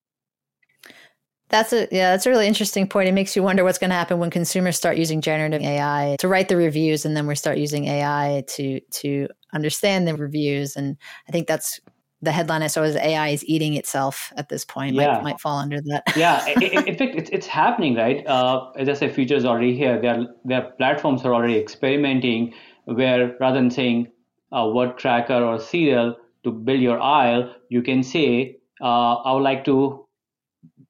That's 1.50 1.72
a 1.72 1.86
yeah, 1.92 2.12
that's 2.12 2.26
a 2.26 2.30
really 2.30 2.48
interesting 2.48 2.88
point. 2.88 3.08
It 3.08 3.12
makes 3.12 3.36
you 3.36 3.42
wonder 3.42 3.62
what's 3.62 3.78
going 3.78 3.90
to 3.90 3.96
happen 3.96 4.18
when 4.18 4.30
consumers 4.30 4.76
start 4.76 4.96
using 4.96 5.20
generative 5.20 5.62
AI 5.62 6.16
to 6.18 6.26
write 6.26 6.48
the 6.48 6.56
reviews, 6.56 7.04
and 7.04 7.16
then 7.16 7.26
we 7.26 7.34
start 7.34 7.58
using 7.58 7.84
AI 7.84 8.42
to 8.48 8.80
to 8.80 9.28
understand 9.52 10.08
the 10.08 10.16
reviews. 10.16 10.74
And 10.74 10.96
I 11.28 11.32
think 11.32 11.46
that's 11.46 11.80
the 12.22 12.32
headline 12.32 12.62
I 12.62 12.68
saw 12.68 12.82
is 12.82 12.96
AI 12.96 13.28
is 13.28 13.44
eating 13.44 13.74
itself 13.74 14.32
at 14.36 14.48
this 14.48 14.64
point. 14.64 14.94
Yeah. 14.94 15.14
Might, 15.14 15.22
might 15.22 15.40
fall 15.40 15.58
under 15.58 15.80
that. 15.82 16.04
yeah, 16.16 16.46
in, 16.60 16.96
fact, 16.96 17.14
it's, 17.14 17.30
it's 17.30 17.46
happening, 17.46 17.94
right? 17.94 18.26
Uh, 18.26 18.70
as 18.76 18.88
I 18.88 18.94
say, 18.94 19.08
features 19.08 19.44
already 19.44 19.76
here. 19.76 20.00
There, 20.00 20.26
there 20.44 20.62
platforms 20.78 21.24
are 21.24 21.34
already 21.34 21.58
experimenting 21.58 22.54
where 22.84 23.36
rather 23.40 23.58
than 23.58 23.70
saying 23.70 24.08
a 24.52 24.68
word 24.68 24.98
tracker 24.98 25.42
or 25.42 25.58
cereal 25.58 26.16
to 26.44 26.52
build 26.52 26.80
your 26.80 27.00
aisle, 27.00 27.54
you 27.68 27.82
can 27.82 28.02
say, 28.02 28.58
uh, 28.80 29.14
I 29.14 29.32
would 29.32 29.42
like 29.42 29.64
to 29.64 30.06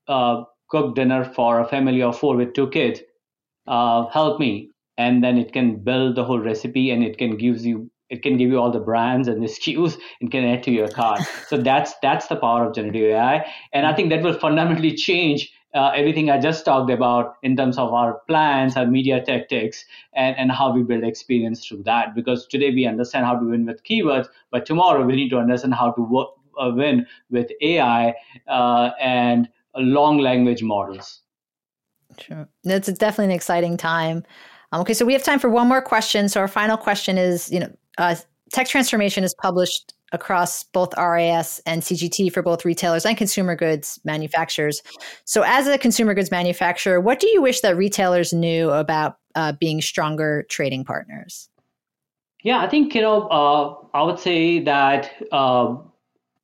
uh, 0.09 0.45
cook 0.69 0.95
dinner 0.95 1.25
for 1.25 1.61
a 1.61 1.69
family 1.69 2.03
of 2.03 2.19
four 2.19 2.37
with 2.37 2.53
two 2.53 2.69
kids. 2.69 3.01
Uh, 3.67 4.07
help 4.09 4.39
me. 4.39 4.71
And 4.99 5.25
then 5.25 5.39
it 5.39 5.53
can 5.53 5.77
build 5.77 6.17
the 6.17 6.25
whole 6.25 6.39
recipe 6.39 6.91
and 6.91 7.03
it 7.03 7.19
can 7.19 7.37
gives 7.37 7.67
you 7.67 7.91
it 8.15 8.23
can 8.23 8.37
give 8.37 8.51
you 8.51 8.59
all 8.59 8.71
the 8.71 8.81
brands 8.81 9.29
and 9.29 9.43
the 9.43 9.47
SKUs 9.57 9.99
and 10.21 10.31
can 10.31 10.45
add 10.45 10.63
to 10.65 10.71
your 10.71 10.89
cart. 10.89 11.21
so 11.49 11.57
that's 11.57 11.95
that's 12.03 12.27
the 12.29 12.37
power 12.37 12.67
of 12.67 12.75
generative 12.75 13.11
AI, 13.11 13.45
and 13.73 13.87
I 13.87 13.95
think 13.95 14.11
that 14.11 14.23
will 14.23 14.39
fundamentally 14.39 14.95
change 14.95 15.53
uh, 15.75 15.91
everything 15.95 16.31
I 16.31 16.39
just 16.39 16.65
talked 16.65 16.91
about 16.91 17.35
in 17.43 17.57
terms 17.57 17.79
of 17.79 17.93
our 17.93 18.21
plans, 18.29 18.77
our 18.77 18.87
media 18.87 19.23
tactics, 19.25 19.85
and, 20.13 20.37
and 20.39 20.53
how 20.53 20.73
we 20.73 20.85
build 20.85 21.03
experience 21.03 21.67
through 21.67 21.83
that. 21.83 22.15
Because 22.15 22.47
today 22.47 22.71
we 22.71 22.87
understand 22.87 23.27
how 23.27 23.37
to 23.37 23.45
win 23.45 23.67
with 23.67 23.83
keywords, 23.83 24.29
but 24.53 24.67
tomorrow 24.67 25.05
we 25.05 25.17
need 25.17 25.31
to 25.31 25.39
understand 25.39 25.75
how 25.75 25.91
to 25.93 26.03
work, 26.03 26.29
uh, 26.61 26.71
win 26.73 27.07
with 27.31 27.51
AI 27.61 28.15
uh, 28.47 28.91
and 29.01 29.49
long 29.77 30.19
language 30.19 30.63
models. 30.63 31.23
Sure. 32.21 32.49
It's 32.63 32.93
definitely 32.93 33.33
an 33.33 33.37
exciting 33.37 33.77
time. 33.77 34.23
Um, 34.71 34.83
okay, 34.83 34.95
so 34.95 35.05
we 35.05 35.13
have 35.13 35.25
time 35.25 35.41
for 35.41 35.51
one 35.51 35.69
more 35.69 35.83
question. 35.83 36.29
So 36.29 36.41
our 36.41 36.49
final 36.49 36.77
question 36.77 37.19
is, 37.19 37.51
you 37.51 37.59
know, 37.59 37.75
uh, 37.99 38.17
tech 38.53 38.69
transformation 38.69 39.25
is 39.25 39.35
published 39.41 39.95
across 40.13 40.63
both 40.63 40.97
RIS 40.97 41.61
and 41.67 41.83
CGT 41.83 42.33
for 42.33 42.43
both 42.43 42.65
retailers 42.65 43.05
and 43.05 43.17
consumer 43.17 43.57
goods 43.57 43.99
manufacturers. 44.05 44.83
So, 45.25 45.43
as 45.45 45.67
a 45.67 45.77
consumer 45.77 46.15
goods 46.15 46.31
manufacturer, 46.31 47.01
what 47.01 47.19
do 47.19 47.29
you 47.29 47.43
wish 47.43 47.61
that 47.61 47.77
retailers 47.77 48.33
knew 48.33 48.71
about 48.71 49.19
uh, 49.35 49.53
being 49.59 49.83
stronger 49.83 50.47
trading 50.49 50.85
partners? 50.85 51.49
Yeah, 52.45 52.59
I 52.59 52.69
think 52.69 52.95
you 52.95 53.01
know, 53.01 53.27
uh, 53.29 53.75
I 53.95 54.03
would 54.03 54.19
say 54.19 54.61
that 54.61 55.11
uh, 55.33 55.77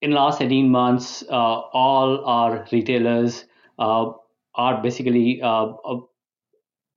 in 0.03 0.11
the 0.11 0.17
last 0.17 0.41
18 0.41 0.69
months, 0.69 1.23
uh, 1.31 1.35
all 1.35 2.25
our 2.25 2.67
retailers 2.73 3.45
uh, 3.79 4.11
are 4.55 4.83
basically 4.83 5.41
uh, 5.43 5.73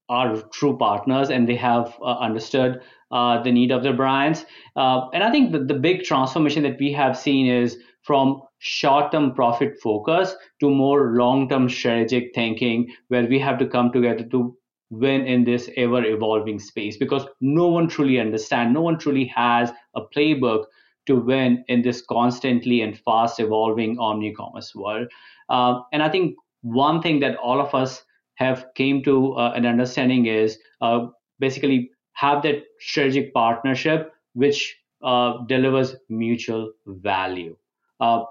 are 0.09 0.41
true 0.53 0.77
partners, 0.77 1.29
and 1.29 1.47
they 1.47 1.55
have 1.55 1.93
understood 2.01 2.81
uh, 3.13 3.41
the 3.43 3.51
need 3.51 3.71
of 3.71 3.83
their 3.83 3.93
brands. 3.93 4.45
Uh, 4.75 5.07
and 5.13 5.23
I 5.23 5.31
think 5.31 5.51
the, 5.51 5.59
the 5.59 5.75
big 5.75 6.03
transformation 6.03 6.63
that 6.63 6.79
we 6.79 6.91
have 6.93 7.17
seen 7.17 7.45
is 7.47 7.77
from 8.01 8.41
short-term 8.59 9.33
profit 9.33 9.79
focus 9.81 10.35
to 10.59 10.69
more 10.69 11.13
long-term 11.13 11.69
strategic 11.69 12.33
thinking, 12.33 12.91
where 13.09 13.25
we 13.25 13.39
have 13.39 13.59
to 13.59 13.67
come 13.67 13.91
together 13.91 14.23
to 14.31 14.57
win 14.89 15.25
in 15.25 15.43
this 15.43 15.69
ever-evolving 15.77 16.59
space 16.59 16.97
because 16.97 17.25
no 17.39 17.67
one 17.67 17.87
truly 17.87 18.19
understands, 18.19 18.73
no 18.73 18.81
one 18.81 18.97
truly 18.97 19.25
has 19.25 19.71
a 19.95 20.01
playbook 20.15 20.65
to 21.05 21.15
win 21.15 21.63
in 21.67 21.81
this 21.81 22.01
constantly 22.01 22.81
and 22.81 22.97
fast 22.99 23.39
evolving 23.39 23.97
omni-commerce 23.99 24.73
world. 24.75 25.07
Uh, 25.49 25.81
and 25.91 26.01
I 26.01 26.09
think 26.09 26.35
one 26.61 27.01
thing 27.01 27.19
that 27.19 27.35
all 27.37 27.59
of 27.59 27.75
us 27.75 28.03
have 28.35 28.65
came 28.75 29.03
to 29.03 29.33
uh, 29.33 29.51
an 29.55 29.65
understanding 29.65 30.25
is 30.25 30.57
uh, 30.81 31.07
basically 31.39 31.91
have 32.13 32.41
that 32.43 32.63
strategic 32.79 33.33
partnership 33.33 34.13
which 34.33 34.77
uh, 35.03 35.33
delivers 35.47 35.95
mutual 36.09 36.71
value. 36.87 37.55
Uh, 37.99 38.23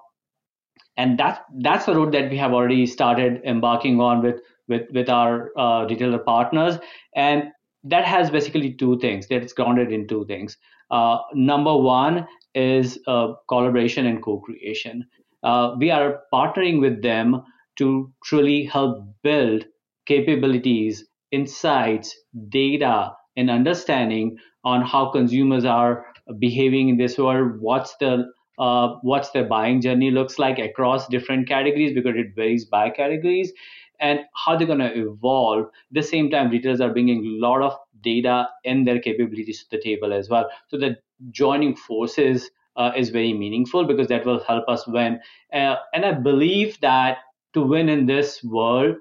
and 0.97 1.19
that's 1.19 1.41
that's 1.61 1.87
the 1.87 1.95
road 1.95 2.13
that 2.13 2.31
we 2.31 2.37
have 2.37 2.53
already 2.53 2.87
started 2.87 3.41
embarking 3.45 4.01
on 4.01 4.23
with 4.23 4.41
with 4.69 4.83
with 4.93 5.09
our 5.09 5.51
uh, 5.59 5.87
retailer 5.89 6.19
partners, 6.19 6.79
and 7.15 7.51
that 7.85 8.05
has 8.05 8.31
basically 8.31 8.73
two 8.75 8.99
things. 8.99 9.27
That 9.29 9.43
it's 9.43 9.53
grounded 9.53 9.93
in 9.93 10.07
two 10.07 10.25
things. 10.27 10.57
Uh, 10.91 11.19
number 11.35 11.75
one 11.77 12.27
is 12.55 12.99
uh, 13.07 13.35
collaboration 13.49 14.07
and 14.07 14.23
co-creation. 14.23 15.07
Uh, 15.43 15.75
we 15.79 15.91
are 15.91 16.21
partnering 16.33 16.81
with 16.81 17.03
them 17.03 17.43
to 17.77 18.13
truly 18.25 18.65
help 18.65 19.05
build 19.23 19.65
capabilities, 20.05 21.05
insights, 21.31 22.15
data, 22.51 23.13
and 23.37 23.51
understanding 23.51 24.39
on 24.65 24.83
how 24.83 25.11
consumers 25.11 25.65
are 25.65 26.07
behaving 26.39 26.89
in 26.89 26.97
this 26.97 27.19
world 27.19 27.61
what's 27.61 27.97
the 27.97 28.27
uh, 28.59 28.97
what's 29.03 29.31
their 29.31 29.45
buying 29.45 29.81
journey 29.81 30.11
looks 30.11 30.39
like 30.39 30.59
across 30.59 31.09
different 31.09 31.49
categories 31.49 31.95
because 31.95 32.15
it 32.17 32.35
varies 32.37 32.65
by 32.65 32.91
categories 32.91 33.53
and 33.99 34.21
how 34.35 34.57
they're 34.57 34.67
going 34.67 34.79
to 34.79 35.09
evolve. 35.09 35.67
At 35.67 35.93
the 35.93 36.03
same 36.03 36.31
time 36.31 36.51
retailers 36.51 36.81
are 36.81 36.93
bringing 36.93 37.25
a 37.25 37.47
lot 37.47 37.63
of 37.63 37.75
data 38.03 38.49
and 38.65 38.87
their 38.87 39.01
capabilities 39.01 39.65
to 39.65 39.77
the 39.77 39.83
table 39.83 40.13
as 40.13 40.29
well. 40.29 40.51
So 40.69 40.77
the 40.77 40.97
joining 41.31 41.77
forces 41.77 42.51
uh, 42.77 42.93
is 42.97 43.11
very 43.11 43.33
meaningful 43.33 43.85
because 43.85 44.09
that 44.09 44.27
will 44.27 44.43
help 44.45 44.69
us 44.69 44.87
win. 44.87 45.21
Uh, 45.53 45.77
and 45.95 46.05
i 46.05 46.13
believe 46.13 46.81
that 46.81 47.19
to 47.53 47.63
win 47.63 47.89
in 47.89 48.07
this 48.07 48.43
world 48.43 48.97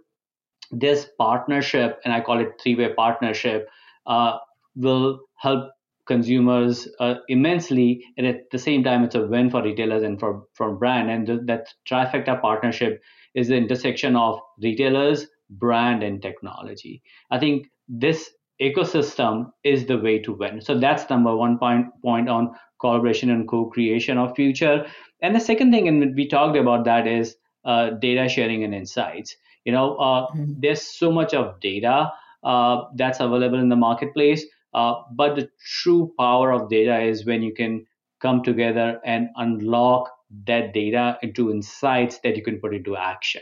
this 0.72 1.08
partnership 1.18 2.00
and 2.04 2.14
i 2.14 2.20
call 2.20 2.40
it 2.40 2.60
three-way 2.62 2.94
partnership 2.94 3.70
uh, 4.12 4.38
will 4.76 5.20
help 5.38 5.72
consumers 6.06 6.88
uh, 7.00 7.16
immensely 7.30 8.04
and 8.18 8.28
at 8.28 8.50
the 8.52 8.60
same 8.60 8.84
time 8.84 9.04
it's 9.06 9.16
a 9.16 9.26
win 9.26 9.50
for 9.50 9.64
retailers 9.64 10.04
and 10.04 10.20
for, 10.20 10.44
for 10.54 10.76
brand. 10.76 11.10
And 11.10 11.26
th- 11.26 11.40
that 11.46 11.68
trifecta 11.90 12.42
partnership 12.42 13.02
is 13.34 13.48
the 13.48 13.56
intersection 13.56 14.16
of 14.16 14.40
retailers 14.62 15.28
brand 15.50 16.04
and 16.04 16.22
technology. 16.22 17.02
I 17.30 17.40
think 17.40 17.68
this 17.88 18.30
ecosystem 18.62 19.52
is 19.64 19.86
the 19.86 19.98
way 19.98 20.20
to 20.20 20.34
win. 20.34 20.62
So 20.62 20.78
that's 20.78 21.10
number 21.10 21.36
one 21.36 21.58
point 21.58 21.88
point 22.02 22.30
on 22.30 22.52
collaboration 22.80 23.30
and 23.30 23.48
co-creation 23.48 24.18
of 24.18 24.36
future. 24.36 24.86
And 25.22 25.36
the 25.36 25.40
second 25.40 25.72
thing 25.72 25.88
and 25.88 26.16
we 26.16 26.28
talked 26.28 26.58
about 26.58 26.86
that 26.86 27.08
is 27.08 27.36
uh, 27.64 27.92
data 27.92 28.28
sharing 28.28 28.64
and 28.64 28.76
insights. 28.76 29.36
You 29.66 29.72
know 29.72 29.96
uh, 29.96 30.28
mm-hmm. 30.28 30.54
there's 30.60 30.82
so 30.82 31.12
much 31.12 31.34
of 31.34 31.60
data 31.60 32.12
uh, 32.44 32.84
that's 32.96 33.20
available 33.20 33.60
in 33.60 33.70
the 33.70 33.76
marketplace. 33.76 34.46
Uh, 34.74 34.96
but 35.14 35.36
the 35.36 35.50
true 35.82 36.14
power 36.18 36.52
of 36.52 36.70
data 36.70 37.02
is 37.02 37.26
when 37.26 37.42
you 37.42 37.54
can 37.54 37.86
come 38.22 38.44
together 38.44 39.00
and 39.06 39.30
unlock 39.36 40.10
that 40.48 40.74
data 40.74 41.18
into 41.22 41.52
insights 41.52 42.20
that 42.20 42.38
you 42.38 42.44
can 42.44 42.60
put 42.60 42.74
into 42.74 42.96
action. 42.96 43.42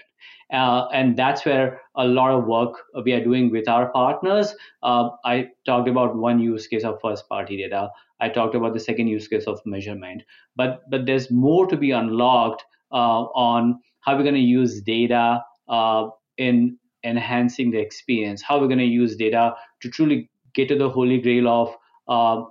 Uh, 0.51 0.87
and 0.91 1.15
that's 1.15 1.45
where 1.45 1.79
a 1.95 2.05
lot 2.05 2.31
of 2.31 2.45
work 2.45 2.73
we 3.05 3.13
are 3.13 3.23
doing 3.23 3.51
with 3.51 3.67
our 3.67 3.91
partners. 3.91 4.55
Uh, 4.81 5.09
I 5.23 5.49
talked 5.65 5.87
about 5.87 6.15
one 6.15 6.39
use 6.39 6.65
case 6.65 6.83
of 6.83 6.99
first 7.01 7.29
party 7.29 7.57
data. 7.57 7.91
I 8.19 8.29
talked 8.29 8.55
about 8.55 8.73
the 8.73 8.79
second 8.79 9.07
use 9.07 9.27
case 9.27 9.45
of 9.45 9.61
measurement. 9.65 10.23
But 10.55 10.81
but 10.89 11.05
there's 11.05 11.29
more 11.29 11.67
to 11.67 11.77
be 11.77 11.91
unlocked 11.91 12.65
uh, 12.91 13.25
on 13.35 13.79
how 14.01 14.15
we're 14.15 14.23
going 14.23 14.33
to 14.33 14.41
use 14.41 14.81
data 14.81 15.43
uh, 15.67 16.07
in 16.37 16.78
enhancing 17.03 17.71
the 17.71 17.79
experience, 17.79 18.41
how 18.41 18.59
we're 18.59 18.67
going 18.67 18.79
to 18.79 18.85
use 18.85 19.15
data 19.15 19.55
to 19.81 19.89
truly 19.89 20.29
get 20.53 20.67
to 20.67 20.77
the 20.77 20.89
holy 20.89 21.19
grail 21.19 21.47
of 21.47 21.75
uh, 22.07 22.45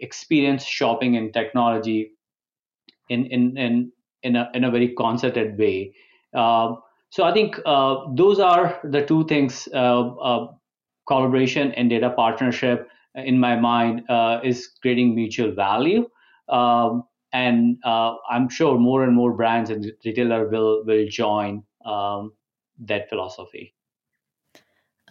experience 0.00 0.64
shopping 0.64 1.16
and 1.16 1.32
technology 1.32 2.12
in 3.08 3.26
in 3.26 3.56
in 3.56 3.92
in 4.22 4.36
a, 4.36 4.50
in 4.54 4.64
a 4.64 4.70
very 4.70 4.94
concerted 4.94 5.58
way. 5.58 5.94
Uh, 6.34 6.74
so 7.10 7.22
I 7.24 7.32
think 7.32 7.60
uh, 7.64 7.96
those 8.14 8.40
are 8.40 8.80
the 8.84 9.04
two 9.04 9.24
things: 9.26 9.68
uh, 9.72 10.08
uh, 10.16 10.52
collaboration 11.06 11.72
and 11.72 11.90
data 11.90 12.10
partnership. 12.10 12.88
In 13.14 13.38
my 13.38 13.54
mind, 13.54 14.02
uh, 14.08 14.40
is 14.42 14.70
creating 14.82 15.14
mutual 15.14 15.52
value. 15.54 16.08
Um, 16.48 17.04
and 17.32 17.78
I'm 17.84 18.48
sure 18.48 18.76
more 18.76 19.04
and 19.04 19.14
more 19.14 19.32
brands 19.32 19.70
and 19.70 19.86
retailer 20.04 20.48
will 20.48 20.84
will 20.84 21.06
join 21.08 21.62
um, 21.84 22.32
that 22.80 23.08
philosophy. 23.08 23.74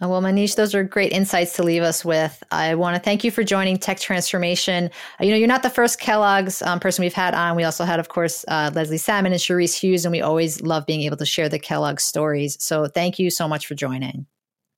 Uh, 0.02 0.08
well, 0.08 0.20
Manish, 0.20 0.56
those 0.56 0.74
are 0.74 0.82
great 0.82 1.12
insights 1.12 1.52
to 1.52 1.62
leave 1.62 1.82
us 1.82 2.04
with. 2.04 2.42
I 2.50 2.74
want 2.74 2.96
to 2.96 3.00
thank 3.00 3.22
you 3.22 3.30
for 3.30 3.44
joining 3.44 3.78
Tech 3.78 4.00
Transformation. 4.00 4.90
Uh, 5.20 5.24
you 5.24 5.30
know, 5.30 5.36
you're 5.36 5.46
not 5.46 5.62
the 5.62 5.70
first 5.70 6.00
Kellogg's 6.00 6.62
um, 6.62 6.80
person 6.80 7.02
we've 7.02 7.14
had 7.14 7.32
on. 7.32 7.54
We 7.54 7.62
also 7.62 7.84
had, 7.84 8.00
of 8.00 8.08
course, 8.08 8.44
uh, 8.48 8.72
Lesley 8.74 8.98
Salmon 8.98 9.30
and 9.30 9.40
Cherise 9.40 9.78
Hughes, 9.78 10.04
and 10.04 10.10
we 10.10 10.20
always 10.20 10.60
love 10.62 10.84
being 10.84 11.02
able 11.02 11.16
to 11.18 11.26
share 11.26 11.48
the 11.48 11.60
Kellogg 11.60 12.00
stories. 12.00 12.56
So 12.60 12.86
thank 12.88 13.20
you 13.20 13.30
so 13.30 13.46
much 13.46 13.68
for 13.68 13.76
joining. 13.76 14.26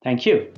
Thank 0.05 0.27
you. 0.27 0.53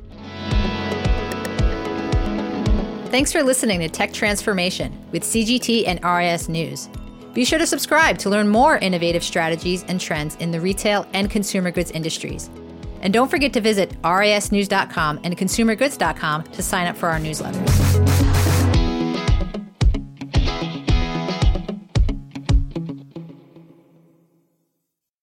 Thanks 3.11 3.31
for 3.31 3.44
listening 3.44 3.79
to 3.81 3.88
Tech 3.88 4.12
Transformation 4.12 4.92
with 5.12 5.23
CGT 5.23 5.87
and 5.87 6.03
RIS 6.05 6.49
News. 6.49 6.88
Be 7.33 7.44
sure 7.44 7.61
to 7.61 7.66
subscribe 7.66 8.18
to 8.18 8.29
learn 8.29 8.49
more 8.49 8.77
innovative 8.79 9.23
strategies 9.23 9.85
and 9.85 10.01
trends 10.01 10.35
in 10.37 10.51
the 10.51 10.61
retail 10.61 11.07
and 11.12 11.31
consumer 11.31 11.71
goods 11.71 11.92
industries. 11.92 12.51
And 13.00 13.12
don't 13.12 13.30
forget 13.30 13.52
to 13.54 13.61
visit 13.61 14.00
risnews.com 14.02 15.20
and 15.24 15.37
consumergoods.com 15.37 16.42
to 16.44 16.62
sign 16.62 16.87
up 16.87 16.96
for 16.96 17.08
our 17.08 17.18
newsletters. 17.18 18.28